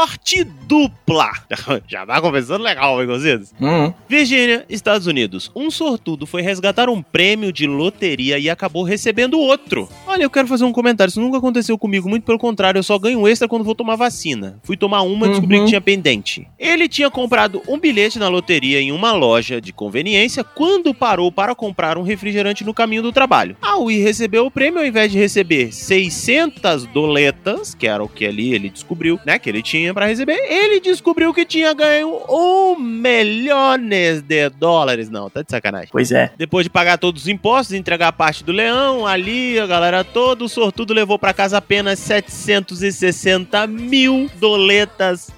Sorte 0.00 0.44
dupla. 0.44 1.30
Já 1.86 2.06
vai 2.06 2.20
começando 2.22 2.62
legal, 2.62 2.96
Begonzitos. 2.96 3.52
Uhum. 3.60 3.92
Virgínia, 4.08 4.64
Estados 4.68 5.06
Unidos. 5.06 5.50
Um 5.54 5.70
sortudo 5.70 6.26
foi 6.26 6.40
resgatar 6.40 6.88
um 6.88 7.02
prêmio 7.02 7.52
de 7.52 7.66
loteria 7.66 8.38
e 8.38 8.48
acabou 8.48 8.82
recebendo 8.82 9.38
outro. 9.38 9.88
Olha, 10.10 10.24
eu 10.24 10.30
quero 10.30 10.48
fazer 10.48 10.64
um 10.64 10.72
comentário. 10.72 11.08
Isso 11.10 11.20
nunca 11.20 11.38
aconteceu 11.38 11.78
comigo. 11.78 12.08
Muito 12.08 12.24
pelo 12.24 12.36
contrário, 12.38 12.78
eu 12.78 12.82
só 12.82 12.98
ganho 12.98 13.26
extra 13.28 13.46
quando 13.46 13.64
vou 13.64 13.74
tomar 13.76 13.94
vacina. 13.94 14.58
Fui 14.64 14.76
tomar 14.76 15.02
uma 15.02 15.26
e 15.26 15.30
descobri 15.30 15.58
Uhum. 15.58 15.64
que 15.64 15.68
tinha 15.70 15.80
pendente. 15.80 16.48
Ele 16.58 16.88
tinha 16.88 17.08
comprado 17.08 17.62
um 17.68 17.78
bilhete 17.78 18.18
na 18.18 18.28
loteria 18.28 18.80
em 18.80 18.90
uma 18.90 19.12
loja 19.12 19.60
de 19.60 19.72
conveniência 19.72 20.42
quando 20.42 20.92
parou 20.92 21.30
para 21.30 21.54
comprar 21.54 21.96
um 21.96 22.02
refrigerante 22.02 22.64
no 22.64 22.74
caminho 22.74 23.02
do 23.02 23.12
trabalho. 23.12 23.56
Ao 23.62 23.88
ir 23.90 24.02
receber 24.02 24.40
o 24.40 24.50
prêmio, 24.50 24.80
ao 24.80 24.84
invés 24.86 25.12
de 25.12 25.18
receber 25.18 25.72
600 25.72 26.86
doletas, 26.86 27.74
que 27.74 27.86
era 27.86 28.02
o 28.02 28.08
que 28.08 28.26
ali 28.26 28.52
ele 28.52 28.68
descobriu, 28.68 29.18
né, 29.24 29.38
que 29.38 29.48
ele 29.48 29.62
tinha 29.62 29.94
para 29.94 30.06
receber, 30.06 30.38
ele 30.48 30.80
descobriu 30.80 31.32
que 31.32 31.44
tinha 31.44 31.72
ganho 31.72 32.20
um 32.28 32.76
milhões 32.76 34.22
de 34.22 34.48
dólares. 34.50 35.08
Não, 35.08 35.30
tá 35.30 35.42
de 35.42 35.50
sacanagem. 35.50 35.88
Pois 35.92 36.10
é. 36.10 36.32
Depois 36.36 36.64
de 36.64 36.70
pagar 36.70 36.98
todos 36.98 37.22
os 37.22 37.28
impostos, 37.28 37.74
entregar 37.74 38.08
a 38.08 38.12
parte 38.12 38.42
do 38.44 38.52
leão, 38.52 39.06
ali, 39.06 39.58
a 39.58 39.66
galera 39.66 39.99
toda, 40.04 40.44
o 40.44 40.48
sortudo 40.48 40.94
levou 40.94 41.18
pra 41.18 41.34
casa 41.34 41.58
apenas 41.58 41.98
760 41.98 43.66
mil 43.66 44.30
doletas 44.38 45.30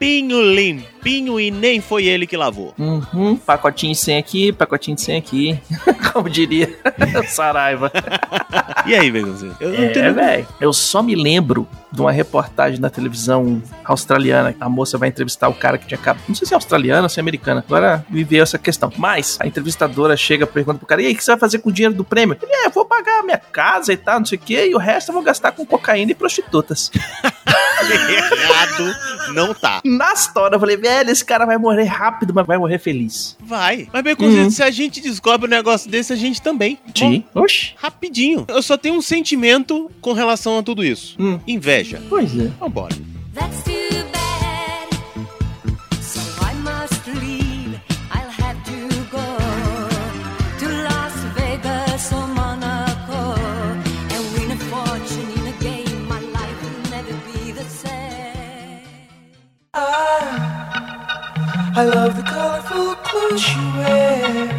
limpinho, 0.00 0.42
limpinho, 0.42 1.40
e 1.40 1.50
nem 1.50 1.80
foi 1.80 2.04
ele 2.06 2.26
que 2.26 2.36
lavou. 2.36 2.74
Uhum. 2.78 3.36
Pacotinho 3.36 3.92
de 3.92 3.98
100 3.98 4.18
aqui, 4.18 4.52
pacotinho 4.52 4.94
de 4.96 5.02
100 5.02 5.16
aqui. 5.16 5.58
Como 6.12 6.28
diria 6.28 6.76
Saraiva. 7.28 7.90
E 8.86 8.94
aí, 8.94 9.10
Begonzinho? 9.10 9.56
Eu 9.60 9.70
não 9.70 9.84
É, 9.84 9.88
tenho 9.88 10.14
velho. 10.14 10.48
Eu 10.60 10.72
só 10.72 11.02
me 11.02 11.14
lembro 11.14 11.66
de 11.90 12.00
uma 12.00 12.12
reportagem 12.12 12.78
na 12.78 12.90
televisão 12.90 13.62
australiana. 13.84 14.54
A 14.60 14.68
moça 14.68 14.98
vai 14.98 15.08
entrevistar 15.08 15.48
o 15.48 15.54
cara 15.54 15.78
que 15.78 15.86
tinha 15.86 15.98
acabado. 15.98 16.22
Não 16.28 16.34
sei 16.34 16.46
se 16.46 16.52
é 16.52 16.56
australiana 16.56 17.04
ou 17.04 17.08
se 17.08 17.18
é 17.18 17.22
americana. 17.22 17.64
Agora 17.66 18.04
me 18.10 18.22
veio 18.22 18.42
essa 18.42 18.58
questão. 18.58 18.92
Mas 18.96 19.38
a 19.40 19.46
entrevistadora 19.46 20.16
chega 20.16 20.44
e 20.44 20.46
pergunta 20.46 20.78
pro 20.78 20.86
cara: 20.86 21.02
e 21.02 21.06
aí, 21.06 21.12
o 21.12 21.16
que 21.16 21.24
você 21.24 21.30
vai 21.32 21.40
fazer 21.40 21.58
com 21.58 21.70
o 21.70 21.72
dinheiro 21.72 21.94
do 21.94 22.04
prêmio? 22.04 22.36
Ele 22.42 22.52
é, 22.52 22.66
eu 22.66 22.70
vou 22.70 22.84
pagar 22.84 23.20
a 23.20 23.22
minha 23.22 23.38
casa 23.38 23.92
e 23.92 23.96
tal, 23.96 24.18
não 24.18 24.26
sei 24.26 24.36
o 24.36 24.40
quê, 24.40 24.68
e 24.70 24.74
o 24.74 24.78
resto 24.78 25.08
eu 25.10 25.14
vou 25.14 25.22
gastar 25.22 25.52
com 25.52 25.64
cocaína 25.64 26.12
e 26.12 26.14
prostitutas. 26.14 26.90
errado, 27.86 28.94
não 29.34 29.54
tá. 29.54 29.80
Na 29.88 30.12
história, 30.12 30.56
eu 30.56 30.60
falei, 30.60 30.76
velho, 30.76 31.10
esse 31.10 31.24
cara 31.24 31.44
vai 31.46 31.56
morrer 31.58 31.84
rápido, 31.84 32.32
mas 32.34 32.46
vai 32.46 32.58
morrer 32.58 32.78
feliz. 32.78 33.36
Vai. 33.40 33.88
Mas, 33.92 34.02
Begonzinho, 34.02 34.44
Uhum. 34.44 34.50
se 34.50 34.62
a 34.62 34.70
gente 34.70 35.00
descobre 35.00 35.46
um 35.46 35.50
negócio 35.50 35.90
desse, 35.90 36.12
a 36.12 36.16
gente 36.16 36.40
também. 36.42 36.78
Sim. 36.94 37.24
Oxi. 37.34 37.70
Bom, 37.74 37.78
rapidinho. 37.82 38.44
Eu 38.48 38.62
só 38.62 38.76
tenho 38.76 38.94
um 38.96 39.02
sentimento 39.02 39.90
com 40.00 40.12
relação 40.12 40.58
a 40.58 40.62
tudo 40.62 40.84
isso. 40.84 41.16
Hum. 41.18 41.38
Inveja. 41.46 42.02
Pois 42.08 42.36
é. 42.38 42.50
Vambora. 42.58 42.94
That's 43.34 43.62
too 43.64 43.75
I 61.78 61.84
love 61.84 62.16
the 62.16 62.22
colorful 62.22 62.94
clothes 63.04 63.42
she 63.42 63.60
wears 63.76 64.50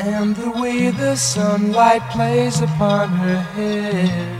and 0.00 0.34
the 0.34 0.50
way 0.60 0.90
the 0.90 1.14
sunlight 1.14 2.02
plays 2.10 2.60
upon 2.60 3.10
her 3.10 3.40
hair. 3.54 4.39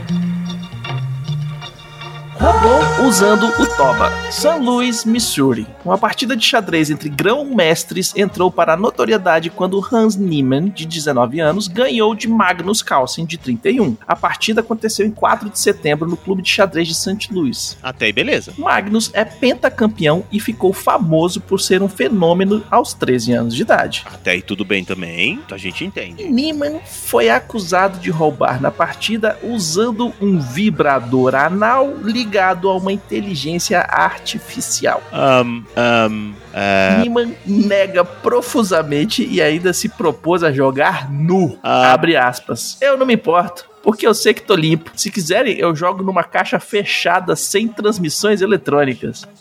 Usando 3.03 3.47
o 3.59 3.65
Toba. 3.65 4.11
St. 4.29 4.59
Louis, 4.59 5.05
Missouri. 5.05 5.65
Uma 5.83 5.97
partida 5.97 6.35
de 6.35 6.45
xadrez 6.45 6.91
entre 6.91 7.09
grão-mestres 7.09 8.13
entrou 8.15 8.51
para 8.51 8.73
a 8.73 8.77
notoriedade 8.77 9.49
quando 9.49 9.83
Hans 9.91 10.15
Niemann, 10.15 10.69
de 10.69 10.85
19 10.85 11.39
anos, 11.39 11.67
ganhou 11.67 12.13
de 12.13 12.27
Magnus 12.27 12.83
Carlsen, 12.83 13.25
de 13.25 13.39
31. 13.39 13.97
A 14.07 14.15
partida 14.15 14.61
aconteceu 14.61 15.05
em 15.05 15.11
4 15.11 15.49
de 15.49 15.57
setembro 15.57 16.07
no 16.07 16.15
clube 16.15 16.43
de 16.43 16.49
xadrez 16.49 16.87
de 16.87 16.93
St. 16.93 17.33
Louis. 17.33 17.75
Até 17.81 18.05
aí, 18.05 18.13
beleza. 18.13 18.53
Magnus 18.57 19.09
é 19.13 19.25
pentacampeão 19.25 20.23
e 20.31 20.39
ficou 20.39 20.71
famoso 20.71 21.41
por 21.41 21.59
ser 21.59 21.81
um 21.81 21.89
fenômeno 21.89 22.63
aos 22.69 22.93
13 22.93 23.33
anos 23.33 23.55
de 23.55 23.63
idade. 23.63 24.05
Até 24.05 24.31
aí 24.31 24.41
tudo 24.43 24.63
bem 24.63 24.85
também. 24.85 25.39
A 25.51 25.57
gente 25.57 25.83
entende. 25.83 26.23
Niemann 26.29 26.79
foi 26.85 27.29
acusado 27.29 27.99
de 27.99 28.11
roubar 28.11 28.61
na 28.61 28.69
partida 28.69 29.39
usando 29.41 30.13
um 30.21 30.39
vibrador 30.39 31.33
anal 31.33 31.95
ligado 32.03 32.69
a 32.69 32.75
uma 32.75 32.90
inteligência 32.91 33.81
artificial. 33.81 35.01
Um, 35.11 35.63
um, 35.77 36.33
é... 36.53 36.97
Niemann 36.99 37.35
nega 37.45 38.03
profusamente 38.03 39.25
e 39.25 39.41
ainda 39.41 39.73
se 39.73 39.89
propôs 39.89 40.43
a 40.43 40.51
jogar 40.51 41.11
nu. 41.11 41.57
Ah. 41.63 41.93
Abre 41.93 42.15
aspas. 42.15 42.77
Eu 42.81 42.97
não 42.97 43.05
me 43.05 43.13
importo. 43.13 43.69
Porque 43.83 44.05
eu 44.05 44.13
sei 44.13 44.33
que 44.33 44.41
tô 44.41 44.55
limpo. 44.55 44.91
Se 44.95 45.09
quiserem, 45.09 45.57
eu 45.57 45.75
jogo 45.75 46.03
numa 46.03 46.23
caixa 46.23 46.59
fechada 46.59 47.35
sem 47.35 47.67
transmissões 47.67 48.41
eletrônicas. 48.41 49.25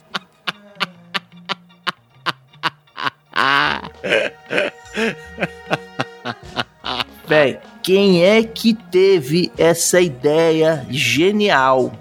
Véi, 7.26 7.58
quem 7.82 8.24
é 8.24 8.42
que 8.42 8.74
teve 8.74 9.52
essa 9.56 10.00
ideia 10.00 10.84
genial? 10.90 11.92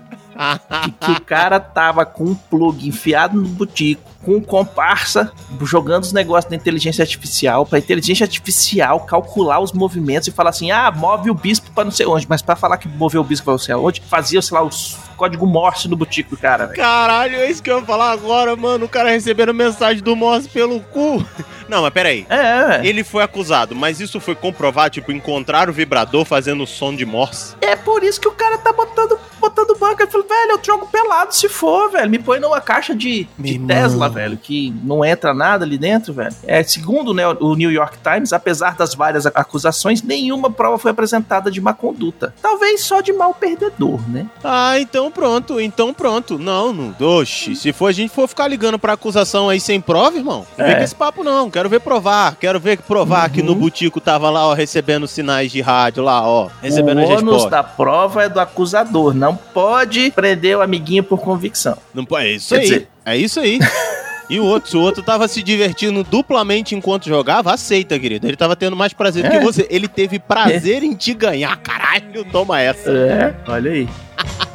Que, 0.99 1.11
o 1.11 1.21
cara 1.21 1.59
tava 1.59 2.05
com 2.05 2.23
um 2.25 2.35
plug 2.35 2.87
enfiado 2.87 3.39
no 3.39 3.49
butico, 3.49 4.09
com 4.29 4.35
um 4.35 4.41
comparsa, 4.41 5.31
jogando 5.61 6.03
os 6.03 6.13
negócios 6.13 6.49
da 6.49 6.55
inteligência 6.55 7.01
artificial, 7.01 7.65
pra 7.65 7.79
inteligência 7.79 8.23
artificial 8.23 8.99
calcular 9.01 9.59
os 9.59 9.71
movimentos 9.71 10.27
e 10.27 10.31
falar 10.31 10.51
assim: 10.51 10.69
ah, 10.69 10.91
move 10.91 11.31
o 11.31 11.33
bispo 11.33 11.71
pra 11.71 11.83
não 11.83 11.91
sei 11.91 12.05
onde. 12.05 12.27
Mas 12.29 12.41
pra 12.41 12.55
falar 12.55 12.77
que 12.77 12.87
moveu 12.87 13.21
o 13.21 13.23
bispo 13.23 13.45
pra 13.45 13.53
não 13.53 13.59
sei 13.59 13.73
onde, 13.73 14.01
fazia, 14.01 14.41
sei 14.41 14.55
lá, 14.55 14.63
os 14.63 14.97
código 15.19 15.45
Morse 15.45 15.89
no 15.89 15.97
butico 15.97 16.29
do 16.29 16.37
cara, 16.37 16.65
velho. 16.65 16.77
Caralho, 16.77 17.35
é 17.35 17.51
isso 17.51 17.61
que 17.61 17.69
eu 17.69 17.79
ia 17.79 17.85
falar 17.85 18.11
agora, 18.11 18.55
mano. 18.55 18.85
O 18.85 18.89
cara 18.89 19.09
recebendo 19.09 19.53
mensagem 19.53 20.01
do 20.01 20.15
Morse 20.15 20.47
pelo 20.47 20.79
cu. 20.79 21.25
Não, 21.67 21.83
mas 21.83 21.93
peraí. 21.93 22.25
É, 22.29 22.35
é. 22.77 22.81
Ele 22.83 23.03
foi 23.03 23.21
acusado, 23.21 23.75
mas 23.75 23.99
isso 23.99 24.19
foi 24.19 24.33
comprovado, 24.33 24.91
tipo, 24.91 25.11
encontrar 25.11 25.69
o 25.69 25.73
vibrador 25.73 26.25
fazendo 26.25 26.65
som 26.65 26.95
de 26.95 27.05
Morse. 27.05 27.55
É 27.61 27.75
por 27.75 28.01
isso 28.03 28.19
que 28.19 28.27
o 28.27 28.31
cara 28.31 28.57
tá 28.57 28.73
botando, 28.73 29.19
botando 29.39 29.77
banca. 29.77 30.03
Ele 30.03 30.11
falou, 30.11 30.27
velho, 30.27 30.51
eu 30.51 30.59
jogo 30.63 30.87
pelado 30.87 31.35
se 31.35 31.47
for, 31.47 31.91
velho. 31.91 32.09
Me 32.09 32.17
põe 32.17 32.39
numa 32.39 32.61
caixa 32.61 32.95
de, 32.95 33.27
de 33.37 33.53
irmão. 33.53 33.67
Tesla, 33.67 34.09
velho, 34.09 34.18
que 34.37 34.73
não 34.83 35.03
entra 35.05 35.33
nada 35.33 35.63
ali 35.65 35.77
dentro, 35.77 36.13
velho. 36.13 36.33
É, 36.45 36.61
segundo 36.63 37.13
né, 37.13 37.27
o 37.27 37.55
New 37.55 37.71
York 37.71 37.97
Times, 38.03 38.33
apesar 38.33 38.75
das 38.75 38.93
várias 38.93 39.25
acusações, 39.25 40.01
nenhuma 40.01 40.49
prova 40.51 40.77
foi 40.77 40.91
apresentada 40.91 41.49
de 41.51 41.59
má 41.61 41.73
conduta. 41.73 42.33
Talvez 42.41 42.81
só 42.83 43.01
de 43.01 43.13
mal 43.13 43.33
perdedor, 43.33 43.99
né? 44.09 44.25
Ah, 44.43 44.79
então 44.79 45.11
pronto, 45.11 45.59
então 45.59 45.93
pronto. 45.93 46.37
Não, 46.39 46.71
não. 46.73 46.95
Oxi, 47.19 47.55
se 47.55 47.71
for 47.73 47.87
a 47.87 47.91
gente 47.91 48.13
for 48.13 48.27
ficar 48.27 48.47
ligando 48.47 48.77
pra 48.79 48.93
acusação 48.93 49.49
aí 49.49 49.59
sem 49.59 49.79
prova, 49.81 50.17
irmão, 50.17 50.45
não 50.57 50.65
vem 50.65 50.75
É. 50.75 50.77
com 50.79 50.83
esse 50.83 50.95
papo 50.95 51.23
não. 51.23 51.49
Quero 51.49 51.69
ver 51.69 51.79
provar. 51.79 52.35
Quero 52.35 52.59
ver 52.59 52.77
provar 52.79 53.29
que 53.29 53.41
no 53.41 53.55
butico 53.55 53.99
tava 54.01 54.29
lá, 54.29 54.47
ó, 54.47 54.53
recebendo 54.53 55.07
sinais 55.07 55.51
de 55.51 55.61
rádio 55.61 56.03
lá, 56.03 56.27
ó, 56.27 56.49
recebendo 56.61 56.99
o 56.99 57.03
ônus 57.05 57.15
respostas. 57.21 57.51
da 57.51 57.63
prova 57.63 58.23
é 58.23 58.29
do 58.29 58.39
acusador. 58.39 59.13
Não 59.13 59.35
pode 59.35 60.11
prender 60.11 60.57
o 60.57 60.61
amiguinho 60.61 61.03
por 61.03 61.19
convicção. 61.19 61.77
Não 61.93 62.05
pode, 62.05 62.25
é 62.25 62.31
isso 62.33 62.49
Quer 62.49 62.55
aí. 62.61 62.61
dizer- 62.67 62.87
É 63.05 63.17
isso 63.17 63.39
aí. 63.39 63.59
E 64.29 64.39
o 64.39 64.43
outro, 64.45 64.69
se 64.69 64.77
o 64.77 64.81
outro 64.81 65.01
tava 65.01 65.27
se 65.27 65.41
divertindo 65.41 66.03
duplamente 66.03 66.75
enquanto 66.75 67.07
jogava, 67.09 67.51
aceita, 67.53 67.97
querido. 67.97 68.27
Ele 68.27 68.37
tava 68.37 68.55
tendo 68.55 68.75
mais 68.75 68.93
prazer 68.93 69.23
do 69.23 69.33
É. 69.33 69.39
que 69.39 69.43
você. 69.43 69.65
Ele 69.71 69.87
teve 69.87 70.19
prazer 70.19 70.83
em 70.83 70.93
te 70.93 71.13
ganhar. 71.13 71.57
Caralho, 71.57 72.23
toma 72.25 72.59
essa. 72.61 72.91
É, 72.91 73.33
olha 73.47 73.71
aí. 73.71 73.89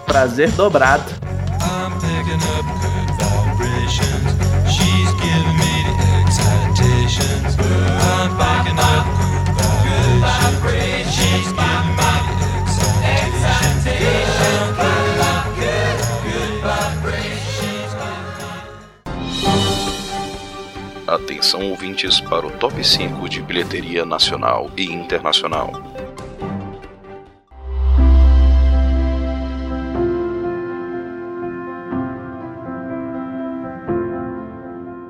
Prazer 0.06 0.50
dobrado. 0.52 1.02
I'm 1.60 1.92
picking 2.00 2.36
up 2.58 2.94
Atenção 21.44 21.69
ouvintes 21.69 22.20
para 22.20 22.46
o 22.46 22.50
top 22.52 22.82
5 22.82 23.29
de 23.29 23.43
bilheteria 23.43 24.06
nacional 24.06 24.70
e 24.79 24.85
internacional. 24.85 25.70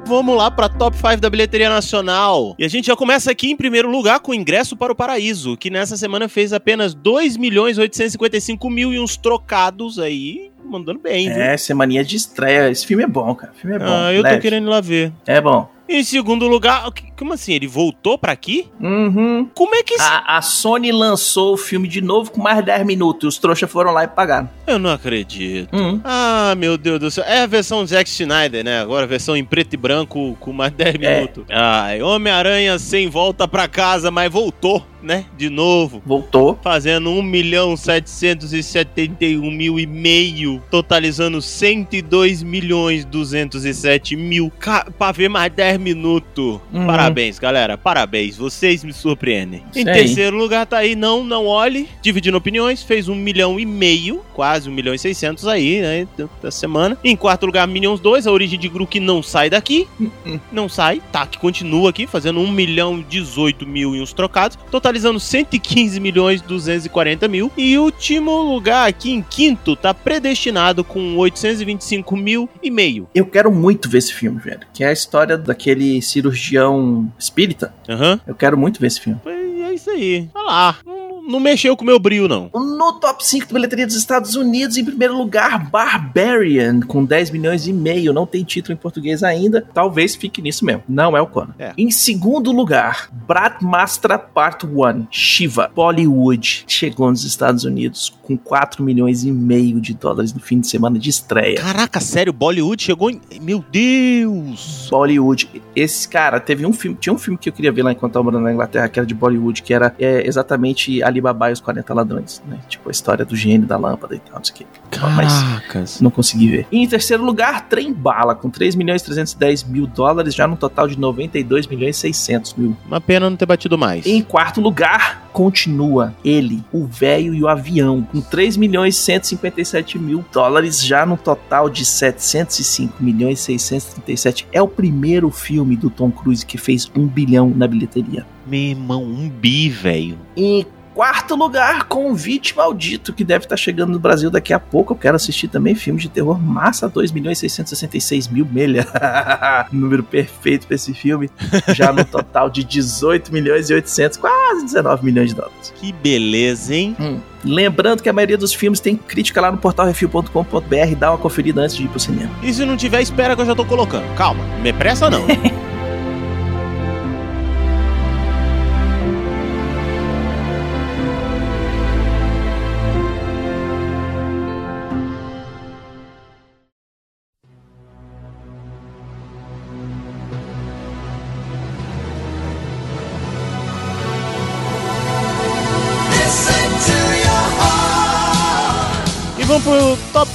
Vamos 0.05 0.37
lá 0.37 0.51
pra 0.51 0.69
top 0.69 0.97
5 0.97 1.19
da 1.19 1.31
bilheteria 1.31 1.69
nacional. 1.69 2.57
E 2.59 2.65
a 2.65 2.69
gente 2.69 2.89
já 2.89 2.97
começa 2.97 3.31
aqui 3.31 3.53
em 3.53 3.57
primeiro 3.57 3.89
lugar 3.89 4.19
com 4.19 4.33
o 4.33 4.35
Ingresso 4.35 4.77
para 4.77 4.93
o 4.93 4.97
Paraíso, 4.97 5.57
que 5.57 5.71
nessa 5.71 5.97
semana 5.97 6.29
fez 6.29 6.53
apenas 6.53 6.95
2 6.95 7.37
milhões 7.37 7.79
855 7.79 8.69
mil 8.69 8.93
e 8.93 8.99
uns 8.99 9.17
trocados 9.17 10.01
aí, 10.01 10.51
mandando 10.65 10.99
bem, 10.99 11.33
viu? 11.33 11.41
É, 11.41 11.57
semaninha 11.57 12.03
de 12.03 12.17
estreia. 12.17 12.69
Esse 12.69 12.85
filme 12.85 13.05
é 13.05 13.09
bom, 13.09 13.37
cara. 13.37 13.53
O 13.53 13.57
filme 13.57 13.77
é 13.77 13.79
bom. 13.79 13.87
Ah, 13.89 14.13
eu 14.13 14.21
tô 14.21 14.29
leve. 14.31 14.43
querendo 14.43 14.67
ir 14.67 14.71
lá 14.71 14.81
ver. 14.81 15.13
É 15.29 15.41
bom. 15.41 15.73
Em 15.89 16.03
segundo 16.03 16.49
lugar, 16.49 16.91
como 17.17 17.35
assim? 17.35 17.53
Ele 17.53 17.67
voltou 17.67 18.17
pra 18.17 18.33
aqui? 18.33 18.69
Uhum. 18.81 19.49
Como 19.55 19.75
é 19.75 19.83
que. 19.83 19.95
A, 20.01 20.39
a 20.39 20.43
Sony 20.43 20.91
lançou 20.91 21.53
o 21.53 21.57
filme 21.59 21.87
de 21.87 22.01
novo 22.01 22.31
com 22.31 22.41
mais 22.41 22.65
10 22.65 22.87
minutos. 22.87 23.25
E 23.25 23.27
os 23.29 23.39
trouxas 23.39 23.71
foram 23.71 23.93
lá 23.93 24.05
e 24.05 24.09
pagaram. 24.09 24.49
Eu 24.67 24.79
não 24.79 24.91
acredito. 24.91 25.75
Uhum. 25.77 26.01
Ah, 26.03 26.55
meu 26.57 26.79
Deus 26.79 26.99
do 26.99 27.11
céu. 27.11 27.23
É 27.27 27.43
a 27.43 27.47
versão 27.47 27.87
Zack 27.87 28.09
Snyder, 28.09 28.65
né? 28.65 28.81
Agora 28.81 29.05
a 29.05 29.09
versão 29.09 29.37
em 29.37 29.45
preto 29.45 29.75
e 29.75 29.77
branco 29.77 30.37
com 30.41 30.53
mais 30.53 30.73
10 30.73 30.95
É. 30.95 30.99
minutos. 31.17 31.45
Ai, 31.51 32.01
Homem-Aranha 32.03 32.79
sem 32.79 33.09
volta 33.09 33.47
pra 33.47 33.69
casa, 33.69 34.11
mas 34.11 34.33
voltou, 34.33 34.85
né? 35.05 35.27
De 35.37 35.49
novo. 35.51 36.03
Voltou. 36.05 36.59
Fazendo 36.63 37.11
1 37.11 37.23
milhão 37.23 37.77
771 37.77 39.51
mil 39.51 39.79
e 39.79 39.87
meio, 39.87 40.63
totalizando 40.71 41.41
102 41.43 42.43
milhões 42.43 43.05
207 43.05 44.17
mil, 44.17 44.51
ca- 44.59 44.87
pra 44.99 45.13
ver 45.13 45.29
mais 45.29 45.53
10 45.53 45.79
minutos. 45.79 46.61
Uhum. 46.73 46.87
Parabéns, 46.87 47.39
galera, 47.39 47.77
parabéns, 47.77 48.37
vocês 48.37 48.83
me 48.85 48.93
surpreendem. 48.93 49.63
Isso 49.71 49.81
em 49.81 49.85
terceiro 49.85 50.37
lugar 50.37 50.67
tá 50.67 50.79
aí, 50.79 50.95
não, 50.95 51.23
não 51.23 51.47
olhe, 51.47 51.89
dividindo 52.03 52.37
opiniões, 52.37 52.83
fez 52.83 53.09
1 53.09 53.15
milhão 53.15 53.59
e 53.61 53.67
meio, 53.67 54.23
quase 54.33 54.69
1 54.69 54.73
milhão 54.73 54.95
e 54.95 54.99
600 54.99 55.47
aí, 55.47 55.81
né, 55.81 56.07
da 56.43 56.51
semana. 56.51 56.97
Em 57.05 57.17
quarto 57.17 57.47
lugar, 57.47 57.67
Minions 57.69 58.01
2, 58.01 58.27
a 58.27 58.33
origem 58.33 58.59
de 58.59 58.69
Gru 58.69 58.87
que 58.87 59.01
não 59.01 59.23
sai 59.23 59.51
daqui, 59.51 59.87
Uhum. 60.01 60.41
não 60.51 60.69
sai, 60.69 61.03
tá, 61.13 61.27
que 61.27 61.39
continua 61.39 61.91
aqui, 61.91 62.07
fazendo 62.07 62.41
1 62.41 62.51
milhão 62.51 62.99
e 63.01 63.03
18 63.05 63.67
mil 63.67 63.95
e 63.95 64.01
uns 64.01 64.13
trocados, 64.13 64.59
totalizando 64.71 64.94
115 65.01 65.99
milhões 66.01 66.41
240 66.41 67.29
mil. 67.29 67.51
E 67.57 67.77
último 67.79 68.43
lugar 68.43 68.89
aqui, 68.89 69.13
em 69.13 69.23
quinto, 69.23 69.77
tá 69.77 69.93
predestinado 69.93 70.85
com 70.85 71.17
825 71.17 72.17
mil 72.17 72.49
e 72.63 72.71
meio. 72.71 73.09
Eu 73.15 73.27
quero 73.27 73.51
muito 73.53 73.89
ver 73.89 73.99
esse 73.99 74.13
filme, 74.13 74.39
velho. 74.41 74.61
Que 74.73 74.85
é 74.85 74.89
a 74.89 74.93
história 74.93 75.37
daquele 75.37 76.01
cirurgião 76.03 77.13
espírita. 77.19 77.75
Aham. 77.89 78.21
Eu 78.27 78.35
quero 78.35 78.57
muito 78.57 78.81
ver 78.81 78.89
esse 78.89 79.01
filme. 79.01 79.21
É 79.27 79.73
isso 79.75 79.91
aí. 79.91 80.29
Olha 80.35 80.47
lá. 80.47 80.79
Não, 81.27 81.41
mexeu 81.41 81.77
com 81.77 81.83
o 81.83 81.87
meu 81.87 81.99
brilho, 81.99 82.29
não. 82.29 82.51
No 82.53 82.93
top 82.95 83.27
5 83.27 83.47
da 83.47 83.55
bilheteria 83.55 83.87
dos 83.87 83.97
Estados 83.97 84.37
Unidos, 84.37 84.77
em 84.77 84.85
primeiro 84.85 85.17
lugar, 85.17 85.71
Barbarian, 85.71 86.81
com 86.81 87.05
10 87.05 87.31
milhões 87.31 87.67
e 87.67 87.73
meio. 87.73 88.13
Não 88.13 88.27
tem 88.27 88.45
título 88.45 88.75
em 88.75 88.77
português 88.77 89.23
ainda. 89.23 89.67
Talvez 89.73 90.15
fique 90.15 90.43
nisso 90.43 90.65
mesmo. 90.65 90.83
Não 90.89 91.17
é 91.17 91.21
o 91.21 91.27
Conan. 91.27 91.55
É. 91.59 91.73
Em 91.79 91.91
segundo 91.91 92.53
lugar, 92.53 93.09
Brahmastra 93.27 94.19
Part 94.19 94.67
1, 94.67 95.07
Shiva, 95.11 95.71
Bollywood. 95.75 96.65
Chegou 96.67 97.11
nos 97.11 97.25
Estados 97.25 97.65
Unidos 97.65 98.13
com 98.23 98.37
4 98.37 98.83
milhões 98.83 99.25
e 99.25 99.33
meio 99.33 99.81
de 99.81 99.95
dólares 99.95 100.33
no 100.33 100.41
fim 100.41 100.61
de 100.61 100.67
semana 100.67 100.99
de 100.99 101.09
estreia. 101.09 101.57
Caraca, 101.57 102.01
sério, 102.01 102.33
Bollywood 102.33 102.83
chegou 102.83 103.11
em. 103.11 103.21
Meu 103.41 103.65
Deus! 103.71 104.89
Bollywood. 104.91 105.63
Esse 105.75 106.09
cara 106.09 106.41
teve 106.41 106.67
um 106.67 106.73
filme, 106.73 106.97
tinha 107.01 107.13
um 107.13 107.19
filme 107.19 107.39
que 107.39 107.49
eu 107.49 107.53
queria 107.53 107.73
ver 107.73 107.83
lá 107.83 107.93
enquanto 107.93 108.17
eu 108.17 108.25
morando 108.25 108.43
na 108.43 108.53
Inglaterra, 108.53 108.89
que 108.89 108.99
era 108.99 109.07
de 109.07 109.15
Bollywood, 109.15 109.63
que 109.63 109.73
era 109.73 109.95
é, 109.99 110.27
exatamente 110.27 111.03
Alibaba 111.15 111.51
e 111.51 111.53
os 111.53 111.61
40 111.61 111.95
ladrões, 111.95 112.43
né? 112.47 112.59
Tipo 112.69 112.89
a 112.89 112.93
história 112.93 113.25
do 113.25 113.37
gênio 113.37 113.67
da 113.67 113.77
lâmpada 113.77 114.15
e 114.15 114.19
tal, 114.19 114.37
não 114.37 114.45
sei 114.45 114.55
o 114.55 114.59
que. 114.59 115.01
Mas 115.17 115.33
Caracas. 115.33 116.01
não 116.01 116.11
consegui 116.11 116.49
ver. 116.49 116.67
E 116.71 116.79
em 116.79 116.87
terceiro 116.87 117.25
lugar, 117.25 117.69
Trem 117.69 117.93
Bala, 117.93 118.35
com 118.35 118.51
3 118.51 118.75
milhões 118.75 119.03
e 119.03 119.05
310 119.07 119.65
mil 119.65 119.87
dólares, 119.87 120.35
já 120.35 120.47
no 120.47 120.57
total 120.57 120.89
de 120.89 120.99
92 120.99 121.67
milhões 121.67 121.97
e 121.97 122.01
600 122.01 122.55
mil. 122.55 122.77
Uma 122.87 123.01
pena 123.01 123.29
não 123.29 123.37
ter 123.37 123.47
batido 123.47 123.79
mais. 123.79 124.07
Em 124.07 124.23
quarto 124.23 124.61
lugar, 124.61 125.29
continua 125.33 126.15
ele, 126.25 126.63
o 126.73 126.85
velho 126.87 127.35
e 127.35 127.43
o 127.43 127.49
avião, 127.49 128.03
com 128.03 128.21
3 128.21 128.57
milhões 128.57 128.97
e 128.97 129.01
157 129.01 129.99
mil 129.99 130.25
dólares, 130.33 130.83
já 130.83 131.05
no 131.05 131.17
total 131.17 131.69
de 131.69 131.85
705 131.85 133.03
milhões 133.03 133.41
e 133.41 133.59
637. 133.59 134.47
É 134.53 134.63
o 134.63 134.69
primeiro 134.69 135.31
filme 135.31 135.77
do 135.77 135.91
Tom 135.91 136.11
Cruise 136.11 136.45
que 136.45 136.59
fez 136.59 136.91
um 136.97 137.07
bilhão 137.07 137.53
na 137.55 137.67
bilheteria. 137.67 138.27
Meu 138.47 138.61
irmão, 138.61 139.03
um 139.03 139.29
bi, 139.29 139.69
velho. 139.69 140.19
Em 140.37 140.67
quarto 140.95 141.35
lugar, 141.35 141.85
Convite 141.85 142.57
Maldito, 142.57 143.13
que 143.13 143.25
deve 143.25 143.45
estar 143.45 143.57
chegando 143.57 143.93
no 143.93 143.99
Brasil 143.99 144.31
daqui 144.31 144.53
a 144.53 144.61
pouco. 144.61 144.93
Eu 144.93 144.97
quero 144.97 145.17
assistir 145.17 145.49
também 145.49 145.75
filme 145.75 146.01
de 146.01 146.09
terror 146.09 146.41
massa, 146.41 146.89
2 146.89 147.11
milhões 147.11 147.39
e 147.39 147.41
666 147.41 148.29
mil 148.29 148.47
melha. 148.51 148.87
Número 149.73 150.05
perfeito 150.05 150.67
pra 150.67 150.77
esse 150.77 150.95
filme. 150.95 151.29
Já 151.75 151.93
no 151.93 152.05
total 152.05 152.49
de 152.49 152.63
18 152.63 153.33
milhões 153.33 153.69
e 153.69 153.75
800, 153.75 154.19
quase 154.19 154.65
19 154.65 155.05
milhões 155.05 155.31
de 155.31 155.35
dólares. 155.35 155.75
Que 155.77 155.93
beleza, 155.93 156.75
hein? 156.75 156.97
Hum. 157.01 157.19
Lembrando 157.45 158.03
que 158.03 158.09
a 158.09 158.13
maioria 158.13 158.39
dos 158.39 158.55
filmes 158.55 158.81
tem 158.81 158.97
crítica 158.97 159.41
lá 159.41 159.51
no 159.51 159.59
portal 159.59 159.87
refil.com.br. 159.87 160.97
Dá 160.97 161.11
uma 161.11 161.19
conferida 161.19 161.63
antes 161.63 161.77
de 161.77 161.85
ir 161.85 161.89
pro 161.89 161.99
cinema. 161.99 162.31
E 162.43 162.55
se 162.55 162.65
não 162.65 162.77
tiver, 162.77 163.03
espera 163.03 163.35
que 163.35 163.43
eu 163.43 163.47
já 163.47 163.55
tô 163.55 163.65
colocando. 163.65 164.05
Calma, 164.15 164.45
não 164.45 164.61
me 164.61 164.73
pressa 164.73 165.11
não. 165.11 165.25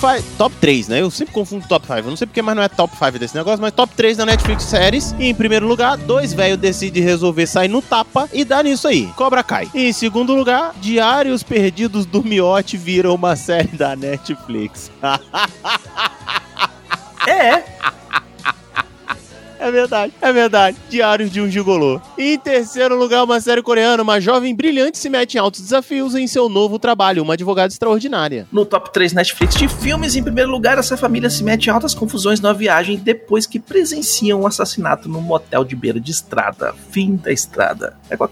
top 0.09 0.21
5. 0.21 0.37
Top 0.37 0.55
3, 0.59 0.87
né? 0.87 1.01
Eu 1.01 1.11
sempre 1.11 1.33
confundo 1.33 1.67
top 1.67 1.85
5. 1.85 1.99
Eu 1.99 2.09
não 2.09 2.17
sei 2.17 2.27
porque, 2.27 2.41
mas 2.41 2.55
não 2.55 2.63
é 2.63 2.69
top 2.69 2.95
5 2.97 3.19
desse 3.19 3.35
negócio, 3.35 3.61
mas 3.61 3.73
top 3.73 3.93
3 3.95 4.17
da 4.17 4.25
Netflix 4.25 4.63
séries. 4.63 5.15
E 5.19 5.25
em 5.25 5.35
primeiro 5.35 5.67
lugar, 5.67 5.97
dois 5.97 6.33
velhos 6.33 6.57
decidem 6.57 7.03
resolver 7.03 7.45
sair 7.45 7.67
no 7.67 7.81
tapa 7.81 8.27
e 8.33 8.43
dar 8.43 8.63
nisso 8.63 8.87
aí. 8.87 9.07
Cobra 9.15 9.43
cai. 9.43 9.69
E 9.73 9.87
em 9.87 9.93
segundo 9.93 10.33
lugar, 10.33 10.73
Diários 10.81 11.43
Perdidos 11.43 12.05
do 12.05 12.23
Miote 12.23 12.77
viram 12.77 13.13
uma 13.15 13.35
série 13.35 13.75
da 13.75 13.95
Netflix. 13.95 14.91
É, 17.27 17.63
É 19.69 19.71
verdade, 19.71 20.13
é 20.19 20.33
verdade. 20.33 20.77
Diários 20.89 21.31
de 21.31 21.39
um 21.39 21.49
gigolô. 21.49 22.01
Em 22.17 22.39
terceiro 22.39 22.97
lugar, 22.97 23.23
uma 23.23 23.39
série 23.39 23.61
coreana. 23.61 24.01
Uma 24.01 24.19
jovem 24.19 24.55
brilhante 24.55 24.97
se 24.97 25.09
mete 25.09 25.35
em 25.35 25.37
altos 25.37 25.61
desafios 25.61 26.15
em 26.15 26.25
seu 26.25 26.49
novo 26.49 26.79
trabalho, 26.79 27.21
uma 27.21 27.35
advogada 27.35 27.71
extraordinária. 27.71 28.47
No 28.51 28.65
top 28.65 28.91
3 28.91 29.13
Netflix 29.13 29.55
de 29.55 29.67
filmes, 29.67 30.15
em 30.15 30.23
primeiro 30.23 30.49
lugar, 30.49 30.79
essa 30.79 30.97
família 30.97 31.29
se 31.29 31.43
mete 31.43 31.67
em 31.67 31.69
altas 31.69 31.93
confusões 31.93 32.39
na 32.39 32.51
viagem 32.51 32.97
depois 32.97 33.45
que 33.45 33.59
presenciam 33.59 34.41
um 34.41 34.47
assassinato 34.47 35.07
num 35.07 35.21
motel 35.21 35.63
de 35.63 35.75
beira 35.75 35.99
de 35.99 36.11
estrada. 36.11 36.73
Fim 36.89 37.15
da 37.15 37.31
estrada. 37.31 37.95
É 38.09 38.17
com 38.17 38.23
a. 38.23 38.29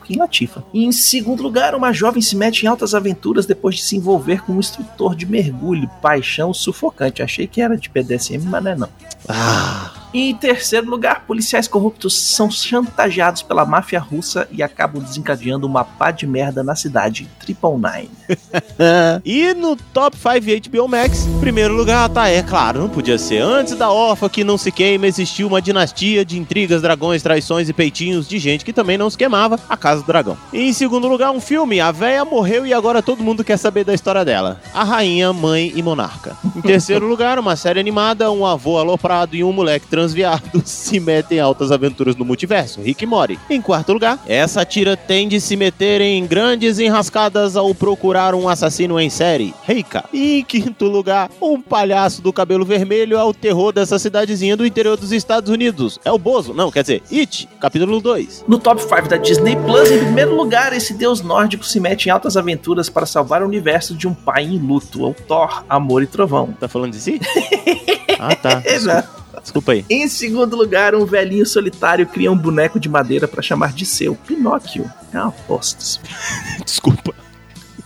E 0.73 0.85
em 0.85 0.91
segundo 0.91 1.43
lugar, 1.43 1.75
uma 1.75 1.93
jovem 1.93 2.21
se 2.21 2.35
mete 2.35 2.63
em 2.63 2.67
altas 2.67 2.95
aventuras 2.95 3.45
depois 3.45 3.75
de 3.75 3.83
se 3.83 3.95
envolver 3.95 4.41
com 4.43 4.53
um 4.53 4.59
instrutor 4.59 5.15
de 5.15 5.25
mergulho. 5.25 5.89
Paixão 6.01 6.53
sufocante. 6.53 7.21
Achei 7.21 7.45
que 7.45 7.61
era 7.61 7.77
de 7.77 7.89
PDSM, 7.89 8.43
mas 8.45 8.63
não 8.63 8.71
é 8.71 8.75
não. 8.75 8.89
Ah. 9.27 9.91
E 10.13 10.29
em 10.29 10.35
terceiro 10.35 10.89
lugar, 10.89 11.25
policiais 11.27 11.67
corruptos 11.67 12.17
são 12.17 12.49
chantageados 12.49 13.41
pela 13.41 13.65
máfia 13.65 13.99
russa 13.99 14.47
e 14.51 14.63
acabam 14.63 15.03
desencadeando 15.03 15.67
uma 15.67 15.83
pá 15.83 16.11
de 16.11 16.25
merda 16.25 16.63
na 16.63 16.75
cidade. 16.75 17.27
Triple 17.39 17.71
Nine. 17.71 18.09
e 19.25 19.53
no 19.53 19.75
top 19.75 20.15
5 20.17 20.69
HBO 20.69 20.87
Max, 20.87 21.27
primeiro 21.41 21.75
lugar, 21.75 22.09
tá, 22.09 22.29
é 22.29 22.41
claro, 22.41 22.79
não 22.79 22.89
podia 22.89 23.17
ser. 23.17 23.41
Antes 23.41 23.75
da 23.75 23.91
órfã 23.91 24.29
que 24.29 24.43
não 24.43 24.57
se 24.57 24.71
queima, 24.71 25.07
existiu 25.07 25.47
uma 25.47 25.61
dinastia 25.61 26.23
de 26.23 26.39
intrigas, 26.39 26.81
dragões, 26.81 27.21
traições 27.21 27.67
e 27.67 27.73
peitinhos 27.73 28.27
de 28.27 28.39
gente 28.39 28.63
que 28.63 28.73
também 28.73 28.97
não 28.97 29.09
se 29.09 29.17
queimava, 29.17 29.59
a 29.67 29.75
Casa 29.75 30.01
do 30.01 30.07
Dragão. 30.07 30.37
E 30.53 30.69
em 30.69 30.73
segundo 30.73 31.07
lugar, 31.07 31.31
um 31.31 31.41
filme, 31.41 31.81
a 31.81 31.91
véia 31.91 32.23
morreu 32.23 32.65
e 32.65 32.73
agora 32.73 33.03
todo 33.03 33.23
mundo 33.23 33.43
quer 33.43 33.57
saber 33.57 33.83
da 33.83 33.93
história 33.93 34.23
dela. 34.23 34.61
A 34.73 34.85
Rainha, 34.85 35.33
Mãe 35.33 35.71
e 35.75 35.83
Monarca. 35.83 36.35
Em 36.55 36.61
terceiro 36.61 37.05
lugar, 37.07 37.37
uma 37.37 37.57
série 37.57 37.79
animada, 37.79 38.31
um 38.31 38.45
avô 38.45 38.77
aloprado 38.77 39.16
e 39.31 39.43
um 39.43 39.51
moleque 39.51 39.87
transviados 39.87 40.61
se 40.69 40.99
metem 40.99 41.37
em 41.37 41.41
altas 41.41 41.71
aventuras 41.71 42.15
no 42.15 42.25
multiverso, 42.25 42.81
Rick 42.81 43.05
Morty. 43.05 43.39
Em 43.49 43.61
quarto 43.61 43.93
lugar, 43.93 44.19
essa 44.27 44.63
tira 44.63 44.95
tem 44.95 45.27
de 45.27 45.41
se 45.41 45.55
meter 45.55 46.01
em 46.01 46.25
grandes 46.25 46.79
enrascadas 46.79 47.55
ao 47.55 47.73
procurar 47.73 48.35
um 48.35 48.47
assassino 48.47 48.99
em 48.99 49.09
série, 49.09 49.53
Reika. 49.63 50.05
E 50.13 50.39
em 50.39 50.43
quinto 50.43 50.85
lugar, 50.85 51.29
um 51.41 51.61
palhaço 51.61 52.21
do 52.21 52.31
cabelo 52.31 52.65
vermelho 52.65 53.17
é 53.17 53.23
o 53.23 53.33
terror 53.33 53.71
dessa 53.71 53.97
cidadezinha 53.97 54.55
do 54.55 54.65
interior 54.65 54.97
dos 54.97 55.11
Estados 55.11 55.49
Unidos. 55.49 55.99
É 56.05 56.11
o 56.11 56.17
Bozo, 56.17 56.53
não, 56.53 56.71
quer 56.71 56.81
dizer, 56.81 57.01
It, 57.11 57.47
capítulo 57.59 57.99
2. 57.99 58.45
No 58.47 58.59
top 58.59 58.81
5 58.81 59.07
da 59.07 59.17
Disney 59.17 59.55
Plus, 59.55 59.91
em 59.91 59.99
primeiro 59.99 60.35
lugar, 60.35 60.73
esse 60.73 60.93
deus 60.93 61.21
nórdico 61.21 61.65
se 61.65 61.79
mete 61.79 62.07
em 62.07 62.09
altas 62.09 62.37
aventuras 62.37 62.89
para 62.89 63.05
salvar 63.05 63.41
o 63.41 63.45
universo 63.45 63.95
de 63.95 64.07
um 64.07 64.13
pai 64.13 64.43
em 64.43 64.57
luto, 64.57 65.03
o 65.03 65.13
Thor, 65.13 65.63
Amor 65.69 66.03
e 66.03 66.07
Trovão. 66.07 66.53
Tá 66.59 66.67
falando 66.67 66.91
de 66.91 66.99
si? 66.99 67.19
ah, 68.19 68.35
tá. 68.35 68.61
Exato. 68.65 69.17
Desculpa 69.41 69.71
aí. 69.71 69.85
Em 69.89 70.07
segundo 70.07 70.55
lugar, 70.55 70.95
um 70.95 71.05
velhinho 71.05 71.45
solitário 71.45 72.05
cria 72.05 72.31
um 72.31 72.37
boneco 72.37 72.79
de 72.79 72.89
madeira 72.89 73.27
para 73.27 73.41
chamar 73.41 73.71
de 73.71 73.85
seu, 73.85 74.15
Pinóquio. 74.15 74.89
É 75.13 75.17
uma 75.17 75.29
aposta. 75.29 76.01
Desculpa. 76.65 77.13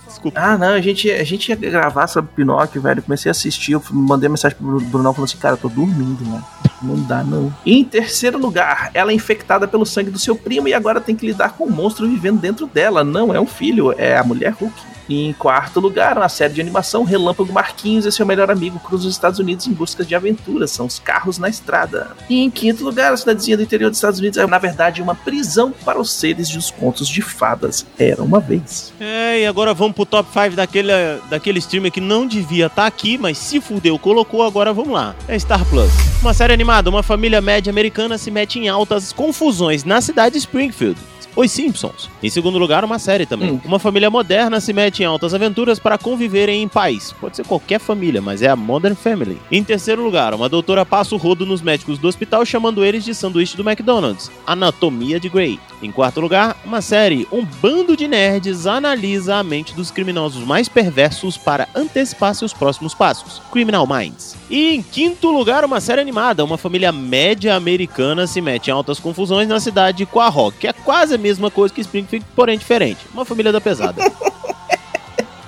Desculpa. 0.06 0.40
Ah, 0.40 0.56
não, 0.56 0.68
a 0.68 0.80
gente, 0.80 1.10
a 1.10 1.24
gente 1.24 1.48
ia 1.48 1.56
gravar 1.56 2.06
sobre 2.06 2.32
Pinóquio, 2.34 2.80
velho. 2.80 3.02
Comecei 3.02 3.28
a 3.28 3.32
assistir, 3.32 3.72
eu 3.72 3.82
mandei 3.90 4.28
mensagem 4.28 4.56
pro 4.56 4.80
Brunão 4.80 5.12
falando 5.12 5.28
assim, 5.28 5.38
cara, 5.38 5.54
eu 5.54 5.58
tô 5.58 5.68
dormindo, 5.68 6.24
mano. 6.24 6.44
Não 6.82 7.00
dá, 7.02 7.22
não. 7.22 7.54
Em 7.64 7.84
terceiro 7.84 8.38
lugar, 8.38 8.90
ela 8.94 9.12
é 9.12 9.14
infectada 9.14 9.68
pelo 9.68 9.86
sangue 9.86 10.10
do 10.10 10.18
seu 10.18 10.34
primo 10.34 10.66
e 10.66 10.74
agora 10.74 11.00
tem 11.00 11.14
que 11.14 11.26
lidar 11.26 11.50
com 11.50 11.64
um 11.64 11.70
monstro 11.70 12.08
vivendo 12.08 12.40
dentro 12.40 12.66
dela. 12.66 13.04
Não 13.04 13.32
é 13.34 13.40
um 13.40 13.46
filho, 13.46 13.92
é 13.96 14.16
a 14.16 14.24
mulher 14.24 14.52
Hulk. 14.52 14.74
E 15.08 15.26
em 15.26 15.32
quarto 15.32 15.80
lugar, 15.80 16.16
uma 16.16 16.28
série 16.28 16.54
de 16.54 16.60
animação, 16.60 17.04
Relâmpago 17.04 17.52
Marquinhos 17.52 18.06
e 18.06 18.12
seu 18.12 18.24
melhor 18.24 18.50
amigo 18.50 18.78
cruzam 18.80 19.08
os 19.08 19.14
Estados 19.14 19.38
Unidos 19.38 19.66
em 19.66 19.72
busca 19.72 20.04
de 20.04 20.14
aventuras. 20.14 20.70
São 20.70 20.86
os 20.86 20.98
carros 20.98 21.38
na 21.38 21.48
estrada. 21.48 22.10
E 22.28 22.40
em 22.40 22.50
quinto 22.50 22.84
lugar, 22.84 23.12
a 23.12 23.16
cidadezinha 23.16 23.56
do 23.56 23.62
interior 23.62 23.90
dos 23.90 23.98
Estados 23.98 24.18
Unidos 24.18 24.38
é, 24.38 24.46
na 24.46 24.58
verdade, 24.58 25.02
uma 25.02 25.14
prisão 25.14 25.72
para 25.84 26.00
os 26.00 26.12
seres 26.12 26.48
de 26.48 26.58
os 26.58 26.70
contos 26.70 27.08
de 27.08 27.22
fadas. 27.22 27.86
Era 27.98 28.22
uma 28.22 28.40
vez. 28.40 28.92
É, 29.00 29.40
e 29.40 29.46
agora 29.46 29.74
vamos 29.74 29.94
pro 29.94 30.06
top 30.06 30.28
5 30.32 30.56
daquele, 30.56 30.92
daquele 31.28 31.58
streamer 31.58 31.90
que 31.90 32.00
não 32.00 32.26
devia 32.26 32.66
estar 32.66 32.86
aqui, 32.86 33.18
mas 33.18 33.38
se 33.38 33.60
fudeu, 33.60 33.98
colocou, 33.98 34.42
agora 34.42 34.72
vamos 34.72 34.92
lá. 34.92 35.14
É 35.28 35.38
Star 35.38 35.64
Plus. 35.66 35.90
Uma 36.20 36.34
série 36.34 36.52
animada, 36.52 36.88
uma 36.88 37.02
família 37.02 37.40
média 37.40 37.70
americana 37.70 38.16
se 38.16 38.30
mete 38.30 38.58
em 38.58 38.68
altas 38.68 39.12
confusões 39.12 39.84
na 39.84 40.00
cidade 40.00 40.34
de 40.34 40.38
Springfield. 40.38 40.98
Os 41.34 41.50
Simpsons. 41.50 42.10
Em 42.22 42.28
segundo 42.28 42.58
lugar, 42.58 42.84
uma 42.84 42.98
série 42.98 43.26
também. 43.26 43.52
Hum. 43.52 43.60
Uma 43.64 43.78
família 43.78 44.10
moderna 44.10 44.60
se 44.60 44.72
mete 44.72 45.02
em 45.02 45.06
altas 45.06 45.32
aventuras 45.34 45.78
para 45.78 45.96
conviverem 45.96 46.62
em 46.62 46.68
paz. 46.68 47.14
Pode 47.20 47.36
ser 47.36 47.46
qualquer 47.46 47.80
família, 47.80 48.20
mas 48.20 48.42
é 48.42 48.48
a 48.48 48.56
Modern 48.56 48.94
Family. 48.94 49.40
Em 49.50 49.64
terceiro 49.64 50.02
lugar, 50.02 50.34
uma 50.34 50.48
doutora 50.48 50.84
passa 50.84 51.14
o 51.14 51.18
rodo 51.18 51.46
nos 51.46 51.62
médicos 51.62 51.98
do 51.98 52.08
hospital 52.08 52.44
chamando 52.44 52.84
eles 52.84 53.04
de 53.04 53.14
sanduíche 53.14 53.56
do 53.56 53.68
McDonald's. 53.68 54.30
Anatomia 54.46 55.18
de 55.18 55.28
Grey. 55.28 55.58
Em 55.82 55.90
quarto 55.90 56.20
lugar, 56.20 56.56
uma 56.64 56.80
série. 56.80 57.26
Um 57.32 57.44
bando 57.44 57.96
de 57.96 58.06
nerds 58.06 58.66
analisa 58.66 59.36
a 59.36 59.42
mente 59.42 59.74
dos 59.74 59.90
criminosos 59.90 60.44
mais 60.44 60.68
perversos 60.68 61.36
para 61.36 61.68
antecipar 61.74 62.34
seus 62.34 62.52
próximos 62.52 62.94
passos. 62.94 63.40
Criminal 63.50 63.86
Minds. 63.86 64.36
E 64.48 64.74
em 64.74 64.82
quinto 64.82 65.30
lugar, 65.30 65.64
uma 65.64 65.80
série 65.80 66.00
animada. 66.00 66.44
Uma 66.44 66.58
família 66.58 66.92
média 66.92 67.54
americana 67.54 68.26
se 68.26 68.40
mete 68.40 68.68
em 68.68 68.70
altas 68.70 69.00
confusões 69.00 69.48
na 69.48 69.58
cidade 69.58 69.98
de 69.98 70.06
Quahog, 70.06 70.56
que 70.56 70.68
é 70.68 70.72
quase 70.72 71.14
a 71.14 71.18
mesma 71.22 71.50
coisa 71.50 71.72
que 71.72 71.80
Springfield, 71.80 72.26
porém 72.34 72.58
diferente. 72.58 73.00
Uma 73.14 73.24
família 73.24 73.52
da 73.52 73.60
pesada. 73.60 74.02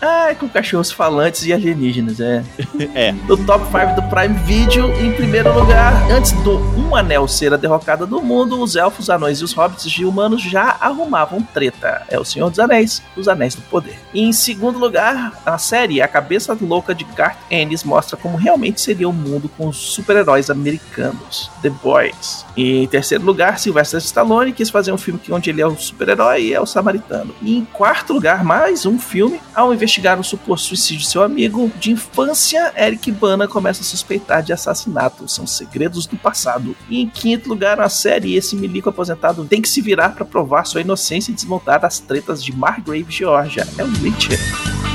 Ai, 0.06 0.34
com 0.34 0.46
cachorros 0.46 0.92
falantes 0.92 1.46
e 1.46 1.52
alienígenas, 1.52 2.20
é. 2.20 2.44
é. 2.94 3.12
Do 3.26 3.38
top 3.38 3.64
5 3.64 3.98
do 3.98 4.02
Prime 4.10 4.34
Video, 4.40 4.92
em 5.00 5.10
primeiro 5.12 5.50
lugar, 5.58 5.94
antes 6.10 6.32
do 6.42 6.58
Um 6.78 6.94
Anel 6.94 7.26
ser 7.26 7.54
a 7.54 7.56
derrocada 7.56 8.04
do 8.04 8.20
mundo, 8.20 8.60
os 8.60 8.76
elfos, 8.76 9.08
anões 9.08 9.38
e 9.38 9.44
os 9.44 9.54
hobbits 9.54 9.90
de 9.90 10.04
humanos 10.04 10.42
já 10.42 10.76
arrumavam 10.78 11.40
treta. 11.40 12.02
É 12.10 12.20
o 12.20 12.24
Senhor 12.24 12.50
dos 12.50 12.58
Anéis, 12.58 13.02
os 13.16 13.28
Anéis 13.28 13.54
do 13.54 13.62
Poder. 13.62 13.98
E 14.12 14.20
em 14.20 14.30
segundo 14.30 14.78
lugar, 14.78 15.40
a 15.46 15.56
série 15.56 16.02
A 16.02 16.08
Cabeça 16.08 16.54
Louca 16.60 16.94
de 16.94 17.04
Garth 17.04 17.38
Ennis 17.50 17.82
mostra 17.82 18.14
como 18.14 18.36
realmente 18.36 18.82
seria 18.82 19.08
o 19.08 19.12
mundo 19.12 19.50
com 19.56 19.68
os 19.68 19.78
super-heróis 19.94 20.50
americanos, 20.50 21.50
The 21.62 21.70
Boys. 21.70 22.44
E 22.54 22.82
em 22.82 22.86
terceiro 22.86 23.24
lugar, 23.24 23.58
Sylvester 23.58 24.00
Stallone 24.00 24.52
quis 24.52 24.68
fazer 24.68 24.92
um 24.92 24.98
filme 24.98 25.18
que 25.18 25.32
onde 25.32 25.48
ele 25.48 25.62
é 25.62 25.66
o 25.66 25.74
super-herói 25.78 26.42
e 26.42 26.52
é 26.52 26.60
o 26.60 26.66
samaritano. 26.66 27.34
E 27.40 27.56
em 27.56 27.64
quarto 27.64 28.12
lugar, 28.12 28.44
mais 28.44 28.84
um 28.84 28.98
filme, 28.98 29.40
ao 29.54 29.72
investigar 29.94 30.18
um 30.18 30.22
suposto 30.22 30.68
suicídio 30.68 31.02
de 31.02 31.08
seu 31.08 31.22
amigo 31.22 31.70
de 31.78 31.92
infância, 31.92 32.72
Eric 32.76 33.12
Bana 33.12 33.46
começa 33.46 33.82
a 33.82 33.84
suspeitar 33.84 34.42
de 34.42 34.52
assassinato. 34.52 35.28
São 35.28 35.46
segredos 35.46 36.06
do 36.06 36.16
passado. 36.16 36.76
E 36.88 37.00
em 37.00 37.08
quinto 37.08 37.48
lugar, 37.48 37.80
a 37.80 37.88
série 37.88 38.34
Esse 38.34 38.56
Milico 38.56 38.88
Aposentado 38.88 39.44
tem 39.44 39.62
que 39.62 39.68
se 39.68 39.80
virar 39.80 40.10
para 40.10 40.24
provar 40.24 40.64
sua 40.64 40.80
inocência 40.80 41.30
e 41.30 41.34
desmontar 41.34 41.84
as 41.84 42.00
tretas 42.00 42.42
de 42.42 42.54
Margrave, 42.54 43.06
Georgia. 43.08 43.66
É 43.78 43.84
o 43.84 44.02
Witcher. 44.02 44.93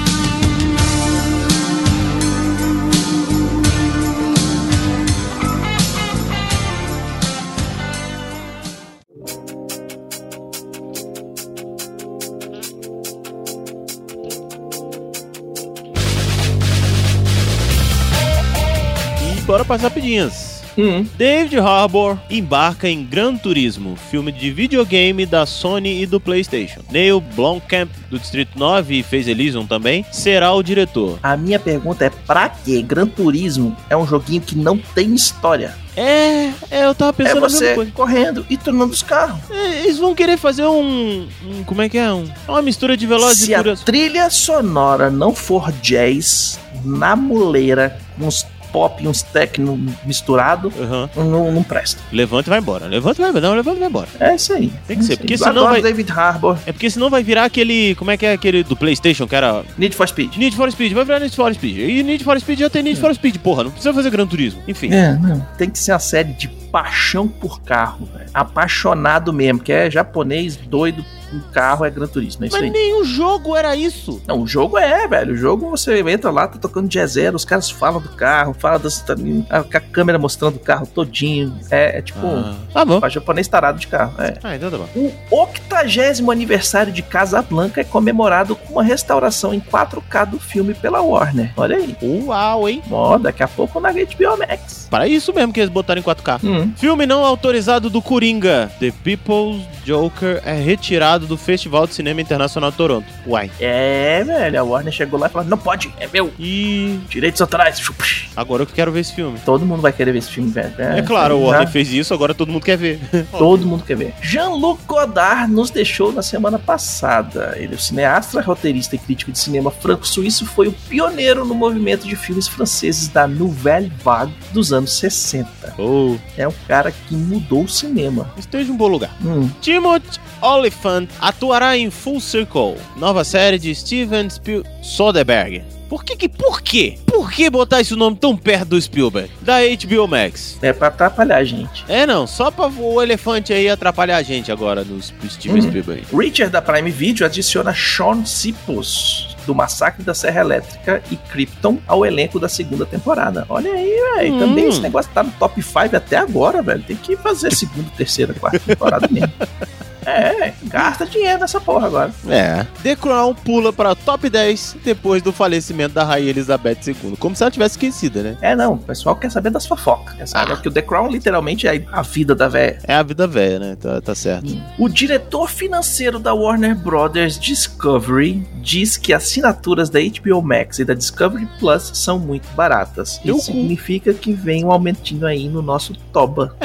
Para 19.70 19.76
as 19.76 19.82
rapidinhas. 19.84 20.58
Hum. 20.78 21.06
David 21.18 21.60
Harbour 21.60 22.18
embarca 22.30 22.88
em 22.88 23.04
Gran 23.04 23.36
Turismo, 23.36 23.98
filme 24.10 24.32
de 24.32 24.50
videogame 24.50 25.26
da 25.26 25.46
Sony 25.46 26.02
e 26.02 26.06
do 26.06 26.20
PlayStation. 26.22 26.80
Neil 26.90 27.20
Blomkamp, 27.20 27.90
do 28.10 28.18
Distrito 28.18 28.58
9 28.58 29.00
e 29.00 29.04
fez 29.04 29.28
Elysium 29.28 29.68
também, 29.68 30.06
será 30.12 30.54
o 30.54 30.64
diretor. 30.64 31.20
A 31.22 31.36
minha 31.36 31.60
pergunta 31.60 32.06
é: 32.06 32.10
pra 32.10 32.48
quê? 32.50 32.82
Gran 32.82 33.08
Turismo 33.08 33.76
é 33.90 33.98
um 33.98 34.08
joguinho 34.08 34.42
que 34.42 34.56
não 34.58 34.78
tem 34.78 35.14
história. 35.14 35.76
É, 35.98 36.52
é, 36.72 36.86
eu 36.86 36.96
tava 36.96 37.10
É 37.10 37.14
pensando 37.26 37.38
a 37.40 37.42
mesma 37.42 37.58
você 37.60 37.76
coisa. 37.76 37.92
correndo 37.92 38.46
e 38.50 38.56
tornando 38.56 38.94
os 38.94 39.04
carros. 39.04 39.40
É, 39.52 39.82
eles 39.82 39.98
vão 39.98 40.16
querer 40.16 40.38
fazer 40.38 40.64
um, 40.66 41.28
um- 41.46 41.64
Como 41.66 41.82
é 41.82 41.90
que 41.90 41.98
é? 41.98 42.10
Um, 42.14 42.26
uma 42.48 42.62
mistura 42.62 42.96
de 42.96 43.06
Velozes 43.06 43.40
Se 43.46 43.52
e 43.52 43.56
a 43.56 43.58
Furiosos. 43.58 43.84
trilha 43.84 44.30
sonora 44.30 45.10
não 45.10 45.36
for 45.36 45.72
jazz, 45.82 46.58
na 46.86 47.18
muleira, 47.18 48.00
com 48.18 48.28
uns 48.28 48.46
pop 48.72 49.04
e 49.04 49.08
uns 49.08 49.22
techno 49.22 49.78
misturado, 50.06 50.72
Aham. 50.80 51.10
não, 51.16 51.52
não 51.52 51.64
presta. 51.64 52.00
Levanta 52.12 52.48
e 52.48 52.52
vai 52.52 52.60
embora. 52.60 52.88
Levanta 52.88 53.20
e 53.20 53.22
vai 53.22 53.30
embora. 53.30 53.48
Não, 53.48 53.56
levanta 53.56 53.78
e 53.78 53.80
vai 53.80 53.90
embora. 53.90 54.08
É 54.20 54.36
isso 54.36 54.54
aí. 54.54 54.72
Tem 54.88 54.98
que 54.98 55.04
É 55.04 55.08
ser, 55.08 55.18
porque 55.18 55.38
senão 55.38 55.52
Adoro 55.52 55.72
vai- 55.72 55.82
David 55.82 56.12
Harbour, 56.12 56.58
É 56.66 56.72
porque 56.72 56.90
senão 56.90 57.10
vai 57.10 57.24
virar 57.24 57.46
aquele. 57.46 57.96
Como 57.96 58.12
é 58.12 58.18
que 58.18 58.26
é 58.26 58.34
aquele 58.34 58.64
do 58.64 58.76
PlayStation, 58.76 59.28
que 59.28 59.36
era. 59.36 59.64
Need 59.78 59.96
for 59.96 60.08
Speed. 60.08 60.36
Need 60.38 60.56
for 60.56 60.72
Speed. 60.72 60.94
Vai 60.94 61.06
virar 61.06 61.20
Need 61.20 61.36
for 61.36 61.54
Speed. 61.54 61.78
E 61.78 62.04
Need 62.04 62.24
for 62.24 62.40
Speed 62.40 62.60
já 62.60 62.70
tem 62.70 62.84
Need 62.84 63.00
for 63.00 63.14
Speed, 63.14 63.38
porra. 63.38 63.64
Não 63.64 63.72
precisa 63.72 63.94
fazer 63.94 64.10
Gran 64.10 64.28
Turismo. 64.28 64.62
Enfim. 64.68 64.92
É, 64.94 65.14
não. 65.14 65.40
Tem 65.58 65.70
que 65.70 65.80
ser 65.80 65.92
uma 65.94 66.00
série 66.00 66.34
de 66.34 66.48
paixão 66.48 67.28
por 67.28 67.62
carro, 67.62 68.08
velho. 68.14 68.30
Apaixonado 68.34 69.34
mesmo, 69.34 69.60
que 69.60 69.72
é 69.72 69.90
japonês 69.90 70.56
doido 70.56 71.04
com 71.30 71.40
carro, 71.52 71.86
é 71.86 71.90
Gran 71.90 72.08
Turismo. 72.08 72.44
É 72.44 72.48
isso 72.48 72.56
Mas 72.56 72.66
aí. 72.66 72.70
nenhum 72.72 73.04
jogo 73.04 73.56
era 73.56 73.76
isso. 73.76 74.22
Não, 74.28 74.42
o 74.42 74.48
jogo 74.48 74.78
é, 74.78 75.08
velho. 75.08 75.34
O 75.34 75.38
jogo 75.38 75.70
você 75.70 76.00
entra 76.10 76.32
lá, 76.32 76.48
tá 76.48 76.58
tocando 76.58 76.88
jazz 76.88 77.12
zero, 77.12 77.36
os 77.36 77.46
caras 77.46 77.70
falam 77.70 78.02
do 78.02 78.10
carro, 78.10 78.54
falam 78.54 78.80
das, 78.80 79.04
a, 79.50 79.64
com 79.64 79.78
a 79.78 79.80
câmera 79.80 80.18
mostrando 80.18 80.56
o 80.56 80.60
carro 80.60 80.86
todinho. 80.88 81.56
É, 81.70 82.00
é 82.00 82.02
tipo 82.02 82.20
Ah, 82.26 82.56
tá 82.74 82.86
bom. 82.86 83.00
um 83.04 83.10
japonês 83.10 83.48
tarado 83.48 83.80
de 83.80 83.88
carro. 83.88 84.14
É. 84.22 84.38
Ah, 84.44 84.56
então 84.56 84.70
tá 84.72 84.78
bom. 84.78 84.90
O 84.96 85.36
80 85.42 86.32
aniversário 86.32 86.92
de 86.92 87.02
Casablanca 87.02 87.82
é 87.82 87.84
comemorado 87.84 88.56
com 88.56 88.74
uma 88.74 88.84
restauração 88.84 89.54
em 89.54 89.60
4K 89.60 90.26
do 90.26 90.40
filme 90.40 90.74
pela 90.74 91.02
Warner. 91.02 91.52
Olha 91.56 91.78
aí. 91.78 91.96
Uau, 92.02 92.70
hein? 92.70 92.82
Ó, 92.92 93.18
daqui 93.18 93.44
a 93.44 93.48
pouco 93.48 93.80
na 93.80 93.92
HBO 93.92 94.38
Max. 94.38 94.88
Para 94.90 95.08
isso 95.08 95.34
mesmo 95.34 95.54
que 95.54 95.60
eles 95.60 95.72
botaram 95.72 96.00
em 96.00 96.04
4K. 96.04 96.40
Hum. 96.44 96.72
Filme 96.76 97.06
não 97.06 97.24
autorizado 97.24 97.90
do 97.90 98.02
Coringa. 98.02 98.72
The 98.80 98.92
People's 99.04 99.62
Joker 99.84 100.42
é 100.46 100.54
retirado 100.54 101.19
do 101.28 101.38
Festival 101.38 101.88
de 101.88 101.94
Cinema 101.94 102.22
Internacional 102.22 102.72
de 102.72 102.78
Toronto. 102.78 103.06
Uai. 103.26 103.50
É, 103.60 104.24
velho. 104.24 104.60
A 104.60 104.64
Warner 104.64 104.94
chegou 104.94 105.20
lá 105.20 105.28
e 105.28 105.30
falou: 105.30 105.48
não 105.48 105.58
pode, 105.58 105.94
é 106.00 106.08
meu. 106.08 106.32
E 106.40 107.00
Direitos 107.10 107.42
autorais. 107.42 107.80
Chup. 107.80 108.02
agora 108.36 108.64
eu 108.64 108.68
que 108.68 108.74
quero 108.74 108.92
ver 108.92 109.02
esse 109.02 109.14
filme. 109.14 109.40
Todo 109.46 109.66
mundo 109.66 109.82
vai 109.82 109.92
querer 109.94 110.12
ver 110.12 110.20
esse 110.20 110.30
filme, 110.32 110.50
velho. 110.52 110.74
É, 110.78 111.02
claro, 111.02 111.38
o 111.38 111.46
Warner 111.46 111.68
fez 111.70 111.92
isso, 111.92 112.14
agora 112.14 112.34
todo 112.34 112.52
mundo 112.52 112.64
quer 112.64 112.78
ver. 112.78 113.00
Todo 113.38 113.66
mundo 113.66 113.84
quer 113.84 113.96
ver. 113.96 114.14
Jean-Luc 114.22 114.82
Godard 114.86 115.52
nos 115.52 115.70
deixou 115.70 116.12
na 116.12 116.22
semana 116.22 116.60
passada. 116.60 117.54
Ele 117.58 117.74
é 117.74 117.76
o 117.76 117.80
cineasta, 117.80 118.42
roteirista 118.42 118.96
e 118.96 119.00
crítico 119.00 119.32
de 119.32 119.40
cinema 119.40 119.72
franco-suíço, 119.72 120.46
foi 120.46 120.68
o 120.68 120.72
pioneiro 120.72 121.46
no 121.46 121.54
movimento 121.56 122.08
de 122.08 122.16
filmes 122.16 122.48
franceses 122.48 123.08
da 123.08 123.28
Nouvelle 123.28 123.92
Vague 124.04 124.34
dos 124.52 124.72
anos 124.74 124.94
60. 124.94 125.50
Oh, 125.78 126.16
É 126.38 126.48
um 126.48 126.54
cara 126.68 126.92
que 126.92 127.14
mudou 127.16 127.64
o 127.64 127.70
cinema. 127.70 128.32
esteja 128.38 128.70
em 128.70 128.74
um 128.74 128.78
bom 128.78 128.88
lugar. 128.88 129.12
Hum. 129.24 129.50
Timothy 129.62 130.20
Oliphant 130.42 131.09
atuará 131.20 131.78
em 131.78 131.90
Full 131.90 132.20
Circle, 132.20 132.76
nova 132.98 133.24
série 133.24 133.58
de 133.60 133.74
Steven 133.74 134.30
Spiel 134.30 134.64
Soderbergh. 134.82 135.64
Por 135.90 136.04
que 136.04 136.16
que... 136.16 136.30
Por 136.30 136.62
quê? 136.62 137.00
Por 137.08 137.32
que 137.32 137.50
botar 137.50 137.82
esse 137.82 137.96
nome 137.96 138.16
tão 138.16 138.38
perto 138.38 138.70
do 138.70 138.80
Spielberg? 138.82 139.32
Da 139.42 139.56
HBO 139.62 140.08
Max. 140.08 140.60
É 140.62 140.72
pra 140.72 140.90
atrapalhar 140.90 141.38
a 141.38 141.44
gente. 141.44 141.84
É, 141.88 142.06
não. 142.06 142.28
Só 142.28 142.52
pra 142.52 142.68
o 142.68 143.02
elefante 143.02 143.52
aí 143.52 143.68
atrapalhar 143.68 144.18
a 144.18 144.22
gente 144.22 144.52
agora 144.52 144.84
no 144.84 145.02
Steven 145.02 145.56
Uhum. 145.56 145.68
Spielberg. 145.68 146.04
Richard 146.16 146.52
da 146.52 146.62
Prime 146.62 146.92
Video 146.92 147.26
adiciona 147.26 147.74
Sean 147.74 148.24
Sipos 148.24 149.36
do 149.48 149.56
Massacre 149.56 150.04
da 150.04 150.14
Serra 150.14 150.42
Elétrica 150.42 151.02
e 151.10 151.16
Krypton 151.16 151.80
ao 151.88 152.06
elenco 152.06 152.40
da 152.40 152.48
segunda 152.48 152.86
temporada. 152.86 153.48
Olha 153.50 153.72
aí, 153.74 153.90
velho. 154.16 154.36
Hum. 154.36 154.40
Também 154.42 154.68
esse 154.70 154.82
negócio 154.82 155.10
tá 155.12 155.24
no 155.24 155.32
top 155.32 155.60
5 155.60 155.96
até 155.96 156.18
agora, 156.18 156.62
velho. 156.62 156.84
Tem 156.84 156.96
que 156.98 157.18
fazer 157.18 157.52
segunda, 157.52 157.90
terceira, 157.98 158.32
quarta 158.36 158.60
temporada 158.60 159.08
mesmo. 159.10 159.34
É, 160.06 160.54
gasta 160.64 161.06
dinheiro 161.06 161.40
nessa 161.40 161.60
porra 161.60 161.88
agora. 161.88 162.14
É. 162.28 162.66
The 162.84 162.96
Crown 162.96 163.34
pula 163.34 163.72
pra 163.72 163.96
top 163.96 164.30
10 164.30 164.78
depois 164.84 165.22
do 165.22 165.32
falecimento 165.32 165.96
da 165.96 166.04
Rainha 166.04 166.30
Elizabeth 166.30 166.80
II. 166.88 167.16
Como 167.20 167.36
se 167.36 167.44
ela 167.44 167.52
tivesse 167.52 167.76
esquecida, 167.76 168.24
né? 168.24 168.38
É, 168.42 168.56
não. 168.56 168.74
O 168.74 168.78
pessoal 168.78 169.16
quer 169.16 169.32
saber 169.32 169.50
das 169.50 169.66
fofocas. 169.66 170.16
Quer 170.16 170.28
saber 170.28 170.62
que 170.62 170.68
o 170.68 170.72
The 170.72 170.82
Crown 170.82 171.10
literalmente 171.10 171.68
é 171.68 171.84
a 171.92 172.02
vida 172.02 172.36
da 172.36 172.48
véia. 172.48 172.80
É 172.84 172.96
a 172.96 173.04
vida 173.04 173.28
velha, 173.28 173.60
né? 173.60 173.76
Tá, 173.76 174.02
tá 174.02 174.16
certo. 174.16 174.58
O 174.78 174.88
diretor 174.88 175.50
financeiro 175.50 176.20
da 176.20 176.34
Warner 176.34 176.76
Brothers 176.76 177.40
Discovery 177.40 178.48
diz 178.62 178.98
que 178.98 179.14
assinaturas 179.14 179.90
da 179.90 180.00
HBO 180.00 180.42
Max 180.42 180.80
e 180.80 180.86
da 180.86 180.94
Discovery 180.94 181.48
Plus 181.60 181.92
são 181.94 182.20
muito 182.20 182.48
baratas. 182.56 183.20
Isso 183.24 183.42
significa 183.42 184.14
que 184.14 184.34
vem 184.34 184.66
um 184.66 184.72
aumentinho 184.72 185.26
aí 185.26 185.48
no 185.48 185.62
nosso 185.62 185.96
toba. 186.12 186.56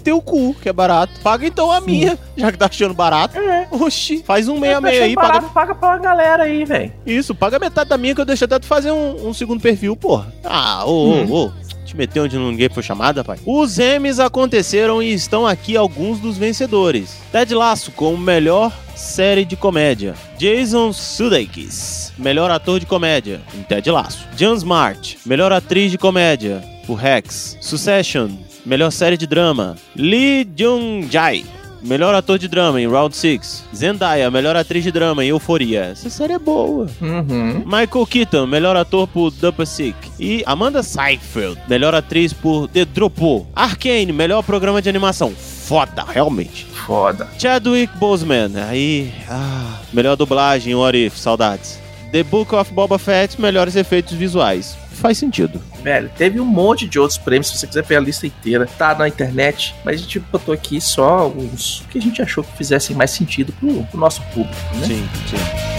Teu 0.00 0.20
cu, 0.20 0.54
que 0.54 0.68
é 0.68 0.72
barato. 0.72 1.12
Paga 1.22 1.46
então 1.46 1.70
a 1.70 1.80
Sim. 1.80 1.86
minha, 1.86 2.18
já 2.36 2.50
que 2.50 2.58
tá 2.58 2.66
achando 2.66 2.94
barato. 2.94 3.38
É. 3.38 3.68
Oxi, 3.70 4.22
faz 4.26 4.48
um 4.48 4.54
Tá 4.54 4.60
meia 4.60 4.80
meia 4.80 5.04
aí, 5.04 5.12
achando 5.12 5.14
paga. 5.16 5.28
barato, 5.32 5.52
paga 5.52 5.74
pra 5.74 5.98
galera 5.98 6.42
aí, 6.44 6.64
velho. 6.64 6.92
Isso, 7.06 7.34
paga 7.34 7.58
metade 7.58 7.90
da 7.90 7.96
minha 7.98 8.14
que 8.14 8.20
eu 8.20 8.24
deixei 8.24 8.44
até 8.44 8.58
tu 8.58 8.66
fazer 8.66 8.90
um, 8.90 9.28
um 9.28 9.34
segundo 9.34 9.60
perfil, 9.60 9.94
porra. 9.96 10.32
Ah, 10.44 10.84
ô, 10.86 11.24
ô, 11.24 11.44
ô. 11.46 11.52
Te 11.84 11.96
meteu 11.96 12.22
onde 12.22 12.38
ninguém 12.38 12.68
foi 12.68 12.84
chamada, 12.84 13.24
pai. 13.24 13.38
Os 13.44 13.76
Emmys 13.80 14.20
aconteceram 14.20 15.02
e 15.02 15.12
estão 15.12 15.44
aqui 15.44 15.76
alguns 15.76 16.20
dos 16.20 16.38
vencedores. 16.38 17.16
Ted 17.32 17.52
Lasso 17.52 17.90
como 17.90 18.16
melhor 18.16 18.72
série 18.94 19.44
de 19.44 19.56
comédia. 19.56 20.14
Jason 20.38 20.92
Sudeikis, 20.92 22.12
melhor 22.16 22.50
ator 22.50 22.78
de 22.78 22.86
comédia, 22.86 23.40
em 23.58 23.62
Ted 23.64 23.90
Lasso. 23.90 24.24
Jan 24.36 24.54
Smart, 24.54 25.18
melhor 25.26 25.50
atriz 25.52 25.90
de 25.90 25.98
comédia, 25.98 26.62
por 26.86 26.94
Rex. 26.94 27.56
Succession, 27.60 28.28
melhor 28.64 28.90
série 28.90 29.16
de 29.16 29.26
drama. 29.26 29.76
Lee 29.96 30.48
Jung-jae, 30.56 31.44
melhor 31.82 32.14
ator 32.14 32.38
de 32.38 32.48
drama 32.48 32.80
em 32.80 32.88
Round 32.88 33.16
6. 33.16 33.64
Zendaya, 33.74 34.30
melhor 34.30 34.56
atriz 34.56 34.84
de 34.84 34.92
drama 34.92 35.24
em 35.24 35.28
Euforia. 35.28 35.84
Essa 35.92 36.10
série 36.10 36.34
é 36.34 36.38
boa. 36.38 36.86
Uhum. 37.00 37.64
Michael 37.64 38.06
Keaton, 38.06 38.46
melhor 38.46 38.76
ator 38.76 39.06
por 39.06 39.30
Double 39.30 39.66
Sick. 39.66 39.96
E 40.18 40.42
Amanda 40.46 40.82
Seyfried, 40.82 41.58
melhor 41.68 41.94
atriz 41.94 42.32
por 42.32 42.68
The 42.68 42.84
Dropo. 42.84 43.46
Arcane, 43.54 44.12
melhor 44.12 44.42
programa 44.42 44.82
de 44.82 44.88
animação. 44.88 45.32
Foda, 45.34 46.04
realmente. 46.06 46.66
Foda. 46.86 47.28
Chadwick 47.38 47.96
Boseman, 47.98 48.50
aí... 48.68 49.12
Ah, 49.28 49.78
melhor 49.92 50.16
dublagem, 50.16 50.74
What 50.74 50.98
If, 50.98 51.16
saudades. 51.16 51.78
The 52.10 52.24
Book 52.24 52.52
of 52.56 52.72
Boba 52.72 52.98
Fett, 52.98 53.40
melhores 53.40 53.76
efeitos 53.76 54.14
visuais. 54.14 54.76
Faz 55.00 55.16
sentido. 55.16 55.60
Velho, 55.82 56.10
teve 56.16 56.38
um 56.38 56.44
monte 56.44 56.86
de 56.86 56.98
outros 56.98 57.18
prêmios, 57.18 57.48
se 57.48 57.56
você 57.56 57.66
quiser 57.66 57.84
ver 57.84 57.96
a 57.96 58.00
lista 58.00 58.26
inteira, 58.26 58.66
tá 58.66 58.94
na 58.94 59.08
internet, 59.08 59.74
mas 59.82 59.96
a 59.96 59.98
gente 60.02 60.20
botou 60.20 60.52
aqui 60.52 60.78
só 60.80 61.08
alguns 61.20 61.82
que 61.90 61.98
a 61.98 62.02
gente 62.02 62.20
achou 62.20 62.44
que 62.44 62.54
fizessem 62.56 62.94
mais 62.94 63.10
sentido 63.10 63.50
pro, 63.54 63.82
pro 63.84 63.98
nosso 63.98 64.22
público, 64.34 64.76
né? 64.76 64.86
Sim, 64.86 65.08
sim. 65.28 65.69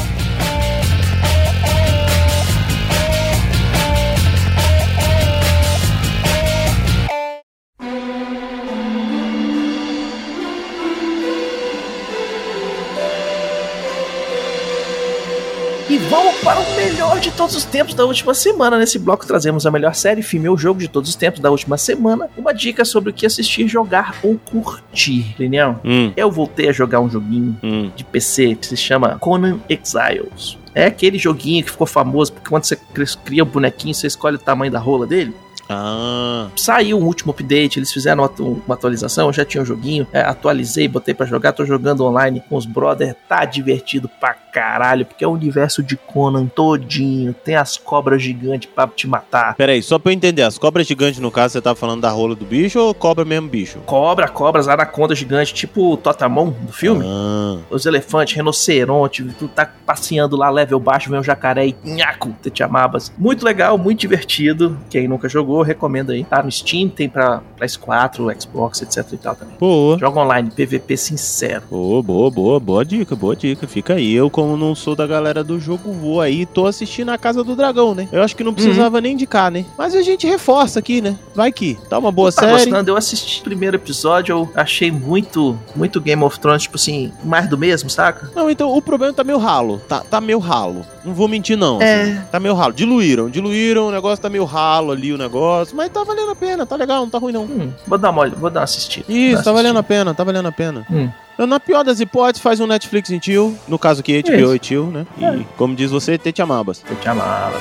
E 15.91 15.97
vamos 15.97 16.35
para 16.39 16.57
o 16.57 16.75
melhor 16.77 17.19
de 17.19 17.31
todos 17.31 17.53
os 17.53 17.65
tempos 17.65 17.93
da 17.93 18.05
última 18.05 18.33
semana. 18.33 18.77
Nesse 18.79 18.97
bloco 18.97 19.27
trazemos 19.27 19.65
a 19.65 19.71
melhor 19.71 19.93
série, 19.93 20.21
filme 20.21 20.47
ou 20.47 20.57
jogo 20.57 20.79
de 20.79 20.87
todos 20.87 21.09
os 21.09 21.17
tempos 21.17 21.41
da 21.41 21.51
última 21.51 21.77
semana. 21.77 22.29
Uma 22.37 22.53
dica 22.53 22.85
sobre 22.85 23.09
o 23.09 23.13
que 23.13 23.25
assistir, 23.25 23.67
jogar 23.67 24.15
ou 24.23 24.37
curtir. 24.37 25.35
Daniel, 25.37 25.81
Hum, 25.83 26.13
eu 26.15 26.31
voltei 26.31 26.69
a 26.69 26.71
jogar 26.71 27.01
um 27.01 27.09
joguinho 27.09 27.57
hum. 27.61 27.91
de 27.93 28.05
PC 28.05 28.55
que 28.55 28.67
se 28.67 28.77
chama 28.77 29.17
Conan 29.19 29.59
Exiles. 29.67 30.57
É 30.73 30.85
aquele 30.85 31.17
joguinho 31.17 31.61
que 31.65 31.71
ficou 31.71 31.85
famoso 31.85 32.31
porque 32.31 32.47
quando 32.47 32.63
você 32.63 32.77
cri- 32.77 33.17
cria 33.25 33.43
o 33.43 33.45
bonequinho, 33.45 33.93
você 33.93 34.07
escolhe 34.07 34.37
o 34.37 34.39
tamanho 34.39 34.71
da 34.71 34.79
rola 34.79 35.05
dele. 35.05 35.35
Ah, 35.73 36.47
Saiu 36.55 36.97
um 36.99 37.05
último 37.05 37.31
update, 37.31 37.79
eles 37.79 37.93
fizeram 37.93 38.29
uma 38.65 38.75
atualização, 38.75 39.27
eu 39.27 39.33
já 39.33 39.45
tinha 39.45 39.63
o 39.63 39.65
joguinho, 39.65 40.05
é, 40.11 40.19
atualizei, 40.19 40.85
botei 40.85 41.13
pra 41.13 41.25
jogar, 41.25 41.53
tô 41.53 41.63
jogando 41.65 42.03
online 42.03 42.43
com 42.49 42.57
os 42.57 42.65
brother, 42.65 43.15
tá 43.29 43.45
divertido 43.45 44.09
pra 44.19 44.33
caralho, 44.51 45.05
porque 45.05 45.23
é 45.23 45.27
o 45.27 45.31
universo 45.31 45.81
de 45.81 45.95
Conan 45.95 46.45
todinho, 46.47 47.33
tem 47.33 47.55
as 47.55 47.77
cobras 47.77 48.21
gigantes 48.21 48.69
pra 48.73 48.87
te 48.87 49.07
matar. 49.07 49.55
peraí, 49.55 49.81
só 49.81 49.97
pra 49.97 50.11
eu 50.11 50.15
entender, 50.15 50.41
as 50.43 50.57
cobras 50.57 50.85
gigantes, 50.87 51.19
no 51.19 51.31
caso, 51.31 51.53
você 51.53 51.61
tá 51.61 51.73
falando 51.75 52.01
da 52.01 52.09
rola 52.09 52.35
do 52.35 52.45
bicho 52.45 52.79
ou 52.79 52.93
cobra 52.93 53.23
mesmo 53.25 53.47
bicho? 53.49 53.79
Cobra, 53.85 54.27
cobras, 54.27 54.67
anaconda 54.67 55.15
gigante, 55.15 55.53
tipo 55.53 55.93
o 55.93 55.97
Totamon 55.97 56.49
do 56.51 56.71
filme. 56.73 57.03
Ah, 57.05 57.57
Os 57.69 57.85
elefantes, 57.85 58.35
rinoceronte, 58.35 59.23
tu 59.39 59.47
tá 59.47 59.69
passeando 59.85 60.35
lá, 60.35 60.49
level 60.49 60.79
baixo, 60.79 61.09
vem 61.09 61.19
um 61.19 61.23
jacaré 61.23 61.67
e 61.67 61.75
nhaco, 61.83 62.35
te 62.41 62.49
te 62.49 62.63
amabas. 62.63 63.11
Muito 63.17 63.45
legal, 63.45 63.77
muito 63.77 63.99
divertido. 64.01 64.77
Quem 64.89 65.07
nunca 65.07 65.27
jogou, 65.29 65.61
recomendo 65.61 66.11
aí. 66.11 66.23
Tá 66.23 66.43
no 66.43 66.51
Steam, 66.51 66.89
tem 66.89 67.07
pra 67.09 67.41
PS4, 67.59 68.41
Xbox, 68.41 68.81
etc 68.81 69.05
e 69.13 69.17
tal 69.17 69.35
também. 69.35 69.55
boa. 69.59 69.97
Joga 69.97 70.19
online, 70.19 70.51
PVP 70.51 70.97
sincero. 70.97 71.63
Boa, 71.69 72.01
boa, 72.03 72.29
boa, 72.29 72.59
boa 72.59 72.85
dica, 72.85 73.15
boa 73.15 73.35
dica. 73.35 73.67
Fica 73.67 73.93
aí. 73.95 74.13
Eu, 74.13 74.29
como 74.41 74.57
não 74.57 74.73
sou 74.73 74.95
da 74.95 75.05
galera 75.05 75.43
do 75.43 75.59
jogo, 75.59 75.93
vou 75.93 76.19
aí, 76.19 76.47
tô 76.47 76.65
assistindo 76.65 77.09
a 77.09 77.17
Casa 77.17 77.43
do 77.43 77.55
Dragão, 77.55 77.93
né? 77.93 78.09
Eu 78.11 78.23
acho 78.23 78.35
que 78.35 78.43
não 78.43 78.55
precisava 78.55 78.99
nem 78.99 79.13
indicar, 79.13 79.51
né? 79.51 79.65
Mas 79.77 79.93
a 79.93 80.01
gente 80.01 80.25
reforça 80.25 80.79
aqui, 80.79 80.99
né? 80.99 81.15
Vai 81.35 81.51
que. 81.51 81.77
Tá 81.87 81.99
uma 81.99 82.11
boa 82.11 82.31
tá 82.31 82.41
série. 82.41 82.53
gostando? 82.53 82.89
Eu 82.89 82.97
assisti 82.97 83.39
o 83.39 83.43
primeiro 83.43 83.75
episódio, 83.75 84.33
eu 84.33 84.51
achei 84.55 84.91
muito, 84.91 85.55
muito 85.75 86.01
Game 86.01 86.23
of 86.23 86.39
Thrones, 86.39 86.63
tipo 86.63 86.75
assim, 86.75 87.11
mais 87.23 87.47
do 87.47 87.55
mesmo, 87.55 87.87
saca? 87.87 88.31
Não, 88.35 88.49
então 88.49 88.75
o 88.75 88.81
problema 88.81 89.13
tá 89.13 89.23
meio 89.23 89.37
ralo. 89.37 89.79
Tá, 89.87 89.99
tá 89.99 90.19
meio 90.19 90.39
ralo. 90.39 90.83
Não 91.03 91.13
vou 91.13 91.27
mentir, 91.27 91.57
não. 91.57 91.81
É. 91.81 92.01
assim. 92.03 92.21
Tá 92.31 92.39
meio 92.39 92.53
ralo. 92.53 92.73
Diluíram, 92.73 93.29
diluíram, 93.29 93.87
o 93.87 93.91
negócio 93.91 94.21
tá 94.21 94.29
meio 94.29 94.45
ralo 94.45 94.91
ali, 94.91 95.11
o 95.11 95.17
negócio. 95.17 95.75
Mas 95.75 95.89
tá 95.89 96.03
valendo 96.03 96.31
a 96.31 96.35
pena, 96.35 96.65
tá 96.65 96.75
legal, 96.75 97.01
não 97.01 97.09
tá 97.09 97.17
ruim, 97.17 97.33
não. 97.33 97.43
Hum, 97.43 97.71
vou 97.87 97.97
dar 97.97 98.11
uma 98.11 98.21
olhada, 98.21 98.37
vou 98.39 98.49
dar 98.49 98.59
uma 98.61 98.63
assistida. 98.65 99.05
Isso, 99.11 99.37
Dar 99.37 99.43
tá 99.43 99.51
valendo 99.51 99.79
a 99.79 99.83
pena, 99.83 100.13
tá 100.13 100.23
valendo 100.23 100.47
a 100.47 100.51
pena. 100.51 100.85
Hum. 100.91 101.09
Eu, 101.37 101.47
na 101.47 101.59
pior 101.59 101.83
das 101.83 101.99
hipóteses, 101.99 102.41
faz 102.41 102.59
um 102.59 102.67
Netflix 102.67 103.09
em 103.09 103.17
tio. 103.17 103.57
No 103.67 103.79
caso 103.79 104.01
aqui, 104.01 104.21
HBO 104.21 104.35
Isso. 104.35 104.55
e 104.55 104.59
tio, 104.59 104.85
né? 104.87 105.07
E, 105.17 105.25
É. 105.25 105.39
como 105.57 105.75
diz 105.75 105.89
você, 105.89 106.17
te 106.17 106.41
amabas. 106.41 106.83
Eu 106.89 106.95
te 106.97 107.09
amava. 107.09 107.57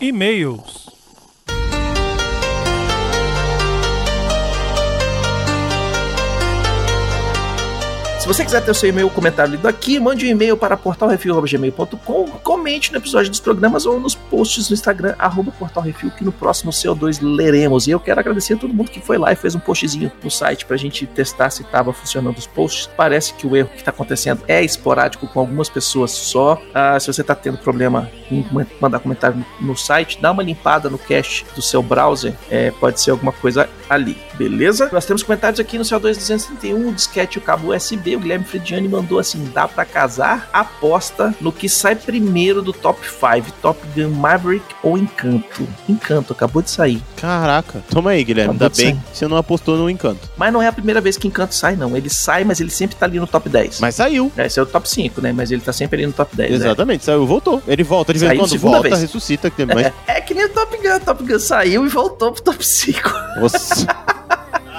E-mails. 0.00 0.77
Você 8.28 8.44
quiser 8.44 8.62
ter 8.62 8.70
o 8.70 8.74
seu 8.74 8.90
e-mail 8.90 9.08
comentário 9.08 9.52
lido 9.52 9.66
aqui, 9.66 9.98
mande 9.98 10.26
um 10.26 10.28
e-mail 10.28 10.54
para 10.54 10.76
portalrefil.gmail.com, 10.76 12.26
comente 12.42 12.92
no 12.92 12.98
episódio 12.98 13.30
dos 13.30 13.40
programas 13.40 13.86
ou 13.86 13.98
nos 13.98 14.14
posts 14.14 14.68
no 14.68 14.74
Instagram, 14.74 15.14
arroba 15.18 15.50
portalrefil, 15.50 16.10
que 16.10 16.22
no 16.22 16.30
próximo 16.30 16.70
CO2 16.70 17.20
leremos. 17.22 17.86
E 17.86 17.90
eu 17.90 17.98
quero 17.98 18.20
agradecer 18.20 18.52
a 18.52 18.56
todo 18.58 18.74
mundo 18.74 18.90
que 18.90 19.00
foi 19.00 19.16
lá 19.16 19.32
e 19.32 19.34
fez 19.34 19.54
um 19.54 19.58
postzinho 19.58 20.12
no 20.22 20.30
site 20.30 20.66
pra 20.66 20.76
gente 20.76 21.06
testar 21.06 21.48
se 21.48 21.62
estava 21.62 21.90
funcionando 21.90 22.36
os 22.36 22.46
posts. 22.46 22.90
Parece 22.94 23.32
que 23.32 23.46
o 23.46 23.56
erro 23.56 23.70
que 23.70 23.78
está 23.78 23.92
acontecendo 23.92 24.42
é 24.46 24.62
esporádico 24.62 25.26
com 25.26 25.40
algumas 25.40 25.70
pessoas 25.70 26.10
só. 26.10 26.60
Ah, 26.74 27.00
se 27.00 27.10
você 27.10 27.22
está 27.22 27.34
tendo 27.34 27.56
problema 27.56 28.10
em 28.30 28.44
mandar 28.78 28.98
comentário 28.98 29.42
no, 29.58 29.74
site, 29.74 30.20
dá 30.20 30.32
uma 30.32 30.42
limpada 30.42 30.90
no 30.90 30.98
cache 30.98 31.46
do 31.56 31.62
seu 31.62 31.82
browser, 31.82 32.34
é, 32.50 32.70
pode 32.72 33.00
ser 33.00 33.12
alguma 33.12 33.32
coisa 33.32 33.70
ali, 33.88 34.18
beleza? 34.34 34.90
Nós 34.92 35.06
temos 35.06 35.22
comentários 35.22 35.58
aqui 35.58 35.78
no 35.78 35.84
CO2 35.84 36.14
231, 36.14 36.90
o 36.90 36.92
disquete 36.92 37.38
o 37.38 37.40
cabo 37.40 37.74
USB. 37.74 38.17
O 38.18 38.20
Guilherme 38.20 38.44
Frediani 38.44 38.88
mandou 38.88 39.18
assim: 39.20 39.48
dá 39.54 39.68
pra 39.68 39.84
casar? 39.84 40.48
Aposta 40.52 41.32
no 41.40 41.52
que 41.52 41.68
sai 41.68 41.94
primeiro 41.94 42.60
do 42.60 42.72
top 42.72 43.00
5: 43.08 43.52
Top 43.62 43.80
Gun 43.94 44.10
Maverick 44.10 44.64
ou 44.82 44.98
Encanto? 44.98 45.66
Encanto, 45.88 46.32
acabou 46.32 46.60
de 46.60 46.70
sair. 46.70 47.00
Caraca. 47.16 47.80
Toma 47.88 48.10
aí, 48.10 48.24
Guilherme. 48.24 48.56
Acabou 48.56 48.66
Ainda 48.66 48.76
bem 48.76 48.94
sair. 48.94 49.10
que 49.12 49.18
você 49.18 49.28
não 49.28 49.36
apostou 49.36 49.76
no 49.76 49.88
encanto. 49.88 50.28
Mas 50.36 50.52
não 50.52 50.60
é 50.60 50.66
a 50.66 50.72
primeira 50.72 51.00
vez 51.00 51.16
que 51.16 51.28
Encanto 51.28 51.54
sai, 51.54 51.76
não. 51.76 51.96
Ele 51.96 52.10
sai, 52.10 52.42
mas 52.42 52.60
ele 52.60 52.70
sempre 52.70 52.96
tá 52.96 53.06
ali 53.06 53.20
no 53.20 53.26
top 53.26 53.48
10. 53.48 53.78
Mas 53.80 53.94
saiu. 53.94 54.32
É, 54.36 54.46
Esse 54.46 54.58
é 54.58 54.62
o 54.62 54.66
top 54.66 54.88
5, 54.88 55.20
né? 55.20 55.32
Mas 55.32 55.52
ele 55.52 55.60
tá 55.60 55.72
sempre 55.72 55.98
ali 55.98 56.06
no 56.06 56.12
top 56.12 56.34
10. 56.34 56.50
né? 56.50 56.56
Exatamente, 56.56 57.04
saiu, 57.04 57.24
voltou. 57.24 57.62
Ele 57.68 57.84
volta 57.84 58.12
de 58.12 58.18
vez 58.18 58.32
em 58.32 58.36
quando, 58.36 58.58
volta, 58.58 58.88
vez. 58.88 59.00
ressuscita. 59.00 59.52
Mas... 59.72 59.86
É, 59.86 59.92
é 60.08 60.20
que 60.20 60.34
nem 60.34 60.44
o 60.44 60.48
Top 60.48 60.76
Gun. 60.76 60.98
Top 61.04 61.24
Gun 61.24 61.38
saiu 61.38 61.86
e 61.86 61.88
voltou 61.88 62.32
pro 62.32 62.42
top 62.42 62.66
5. 62.66 63.00
Nossa. 63.40 63.86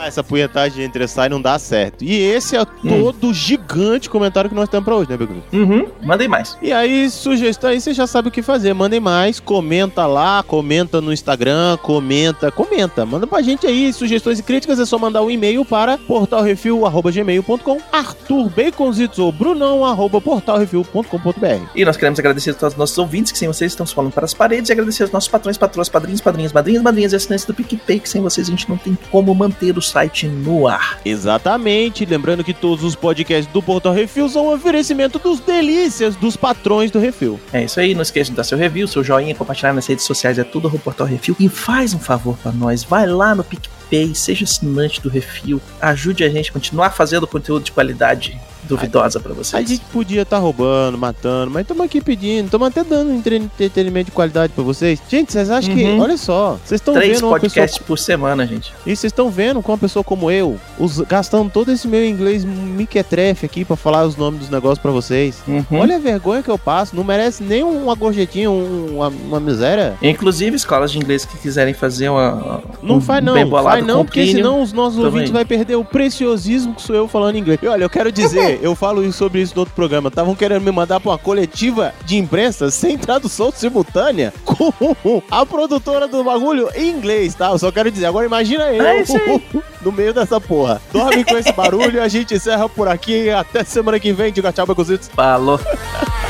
Essa 0.09 0.23
punhetagem 0.23 0.83
entre 0.83 1.07
sai 1.07 1.29
não 1.29 1.39
dá 1.39 1.59
certo. 1.59 2.03
E 2.03 2.15
esse 2.15 2.57
é 2.57 2.65
todo 2.65 3.31
gigante 3.31 4.09
comentário 4.09 4.49
que 4.49 4.55
nós 4.55 4.67
temos 4.67 4.83
pra 4.83 4.95
hoje, 4.95 5.07
né, 5.07 5.15
Begru? 5.15 5.43
Uhum, 5.53 5.87
mandem 6.01 6.27
mais. 6.27 6.57
E 6.63 6.73
aí, 6.73 7.07
sugestão 7.11 7.69
aí, 7.69 7.79
você 7.79 7.93
já 7.93 8.07
sabe 8.07 8.29
o 8.29 8.31
que 8.31 8.41
fazer. 8.41 8.73
Mandem 8.73 8.99
mais, 8.99 9.39
comenta 9.39 10.07
lá, 10.07 10.41
comenta 10.41 10.99
no 10.99 11.13
Instagram, 11.13 11.77
comenta, 11.77 12.51
comenta. 12.51 13.05
Manda 13.05 13.27
pra 13.27 13.43
gente 13.43 13.67
aí 13.67 13.93
sugestões 13.93 14.39
e 14.39 14.43
críticas, 14.43 14.79
é 14.79 14.85
só 14.85 14.97
mandar 14.97 15.21
um 15.21 15.29
e-mail 15.29 15.63
para 15.63 15.99
portalrefil.gmail.com 15.99 17.77
Arthur 17.91 18.49
Baconzitos 18.49 19.19
ou 19.19 19.31
brunão 19.31 19.85
arroba 19.85 20.19
portalrefil.com.br 20.19 21.69
E 21.75 21.85
nós 21.85 21.97
queremos 21.97 22.17
agradecer 22.17 22.49
a 22.49 22.53
todos 22.55 22.73
os 22.73 22.79
nossos 22.79 22.97
ouvintes, 22.97 23.31
que 23.31 23.37
sem 23.37 23.47
vocês 23.47 23.71
estão 23.71 23.85
se 23.85 23.93
falando 23.93 24.11
para 24.11 24.25
as 24.25 24.33
paredes, 24.33 24.69
e 24.69 24.73
agradecer 24.73 25.03
aos 25.03 25.11
nossos 25.11 25.29
patrões, 25.29 25.55
patroas, 25.55 25.87
padrinhos, 25.87 26.19
padrinhas, 26.19 26.51
madrinhas, 26.51 26.81
madrinhas 26.81 27.13
e 27.13 27.15
assinantes 27.15 27.45
do 27.45 27.53
PicPay, 27.53 27.99
que 27.99 28.09
sem 28.09 28.23
vocês 28.23 28.47
a 28.47 28.49
gente 28.49 28.67
não 28.67 28.77
tem 28.77 28.97
como 29.11 29.35
manter 29.35 29.77
o 29.77 29.81
site 29.81 29.98
no 30.27 30.67
ar. 30.67 30.99
Exatamente, 31.03 32.05
lembrando 32.05 32.43
que 32.43 32.53
todos 32.53 32.83
os 32.83 32.95
podcasts 32.95 33.51
do 33.51 33.61
Portal 33.61 33.93
Refil 33.93 34.29
são 34.29 34.47
um 34.47 34.53
oferecimento 34.53 35.19
dos 35.19 35.39
delícias 35.39 36.15
dos 36.15 36.35
patrões 36.35 36.91
do 36.91 36.99
Refil. 36.99 37.39
É 37.51 37.63
isso 37.63 37.79
aí, 37.79 37.93
não 37.93 38.01
esqueça 38.01 38.31
de 38.31 38.37
dar 38.37 38.43
seu 38.43 38.57
review, 38.57 38.87
seu 38.87 39.03
joinha, 39.03 39.35
compartilhar 39.35 39.73
nas 39.73 39.87
redes 39.87 40.05
sociais, 40.05 40.39
é 40.39 40.43
tudo 40.43 40.67
arroba 40.67 40.83
Portal 40.83 41.07
Refil. 41.07 41.35
E 41.39 41.49
faz 41.49 41.93
um 41.93 41.99
favor 41.99 42.37
pra 42.37 42.51
nós, 42.51 42.83
vai 42.83 43.05
lá 43.05 43.35
no 43.35 43.43
PicPay, 43.43 44.15
seja 44.15 44.45
assinante 44.45 45.01
do 45.01 45.09
Refil, 45.09 45.61
ajude 45.81 46.23
a 46.23 46.29
gente 46.29 46.49
a 46.49 46.53
continuar 46.53 46.91
fazendo 46.91 47.27
conteúdo 47.27 47.63
de 47.63 47.71
qualidade 47.71 48.39
duvidosa 48.69 49.19
pra 49.19 49.31
A 49.31 49.35
vocês. 49.35 49.67
gente 49.67 49.83
podia 49.91 50.21
estar 50.21 50.37
roubando, 50.37 50.97
matando, 50.97 51.51
mas 51.51 51.63
estamos 51.63 51.83
aqui 51.83 51.99
pedindo, 51.99 52.45
estamos 52.45 52.67
até 52.67 52.83
dando 52.83 53.11
entre- 53.11 53.35
entretenimento 53.37 54.05
de 54.05 54.11
qualidade 54.11 54.53
pra 54.53 54.63
vocês. 54.63 55.01
Gente, 55.09 55.31
vocês 55.33 55.49
acham 55.49 55.73
que, 55.75 55.83
Uhum. 55.83 55.99
olha 55.99 56.17
só, 56.17 56.57
vocês 56.63 56.79
estão 56.79 56.93
Três 56.93 57.13
vendo 57.19 57.27
uma 57.27 57.39
pessoa 57.39 57.39
podcasts 57.39 57.77
por 57.85 57.97
semana, 57.97 58.45
gente. 58.45 58.71
E 58.85 58.95
vocês 58.95 59.11
estão 59.11 59.29
vendo 59.29 59.61
com 59.61 59.71
uma 59.71 59.77
pessoa 59.77 60.03
como 60.03 60.29
eu, 60.31 60.57
us- 60.79 61.01
gastando 61.01 61.49
todo 61.49 61.71
esse 61.71 61.87
meu 61.87 62.05
inglês 62.05 62.45
miquetrefe 62.45 63.45
aqui 63.45 63.65
pra 63.65 63.75
falar 63.75 64.05
os 64.05 64.15
nomes 64.15 64.39
dos 64.41 64.49
negócios 64.49 64.79
pra 64.79 64.91
vocês. 64.91 65.37
Uhum. 65.47 65.63
Olha 65.71 65.95
a 65.95 65.99
vergonha 65.99 66.41
que 66.43 66.49
eu 66.49 66.57
passo, 66.57 66.95
não 66.95 67.03
merece 67.03 67.43
nem 67.43 67.63
uma 67.63 67.95
gorjetinha, 67.95 68.49
um- 68.49 68.95
uma, 68.97 69.07
uma 69.09 69.39
miséria. 69.39 69.95
Inclusive, 70.01 70.55
escolas 70.55 70.91
de 70.91 70.97
inglês 70.97 71.25
que 71.25 71.37
quiserem 71.37 71.73
fazer 71.73 72.09
uma. 72.09 72.61
Não 72.81 72.95
um 72.97 73.01
faz 73.01 73.23
não, 73.23 73.35
faz 73.63 73.85
não, 73.85 74.05
porque 74.05 74.25
senão 74.27 74.61
os 74.61 74.71
nossos 74.73 75.03
ouvintes 75.03 75.31
vai 75.31 75.45
perder 75.45 75.75
o 75.75 75.83
preciosismo 75.83 76.73
que 76.75 76.81
sou 76.81 76.95
eu 76.95 77.07
falando 77.07 77.37
inglês. 77.37 77.59
E 77.61 77.67
olha, 77.67 77.83
eu 77.83 77.89
quero 77.89 78.11
dizer, 78.11 78.58
eu 78.61 78.75
falo 78.75 79.03
isso 79.03 79.17
sobre 79.17 79.41
isso 79.41 79.53
no 79.55 79.61
outro 79.61 79.75
programa, 79.75 80.09
estavam 80.09 80.35
querendo 80.35 80.63
me 80.63 80.71
mandar 80.71 80.99
pra 80.99 81.11
uma 81.11 81.17
coletiva 81.17 81.93
de 82.05 82.17
imprensa 82.17 82.69
sem 82.69 82.97
tradução 82.97 83.51
simultânea 83.51 84.33
com 84.45 85.21
a 85.29 85.45
produtora 85.45 86.07
do 86.07 86.23
bagulho 86.23 86.69
em 86.75 86.89
inglês, 86.89 87.35
tá? 87.35 87.49
Eu 87.49 87.59
só 87.59 87.71
quero 87.71 87.91
dizer, 87.91 88.05
agora 88.05 88.25
imagina 88.25 88.71
eu 88.71 88.85
É 88.85 89.03
no 89.81 89.91
meio 89.91 90.13
dessa 90.13 90.39
porra. 90.39 90.81
Dorme 90.91 91.23
com 91.23 91.37
esse 91.37 91.51
barulho, 91.51 92.01
a 92.01 92.07
gente 92.07 92.33
encerra 92.33 92.67
por 92.67 92.87
aqui, 92.87 93.29
até 93.29 93.63
semana 93.63 93.99
que 93.99 94.11
vem, 94.11 94.31
diga 94.31 94.51
tchau, 94.51 94.67
Becositos. 94.67 95.09
Falou. 95.13 95.59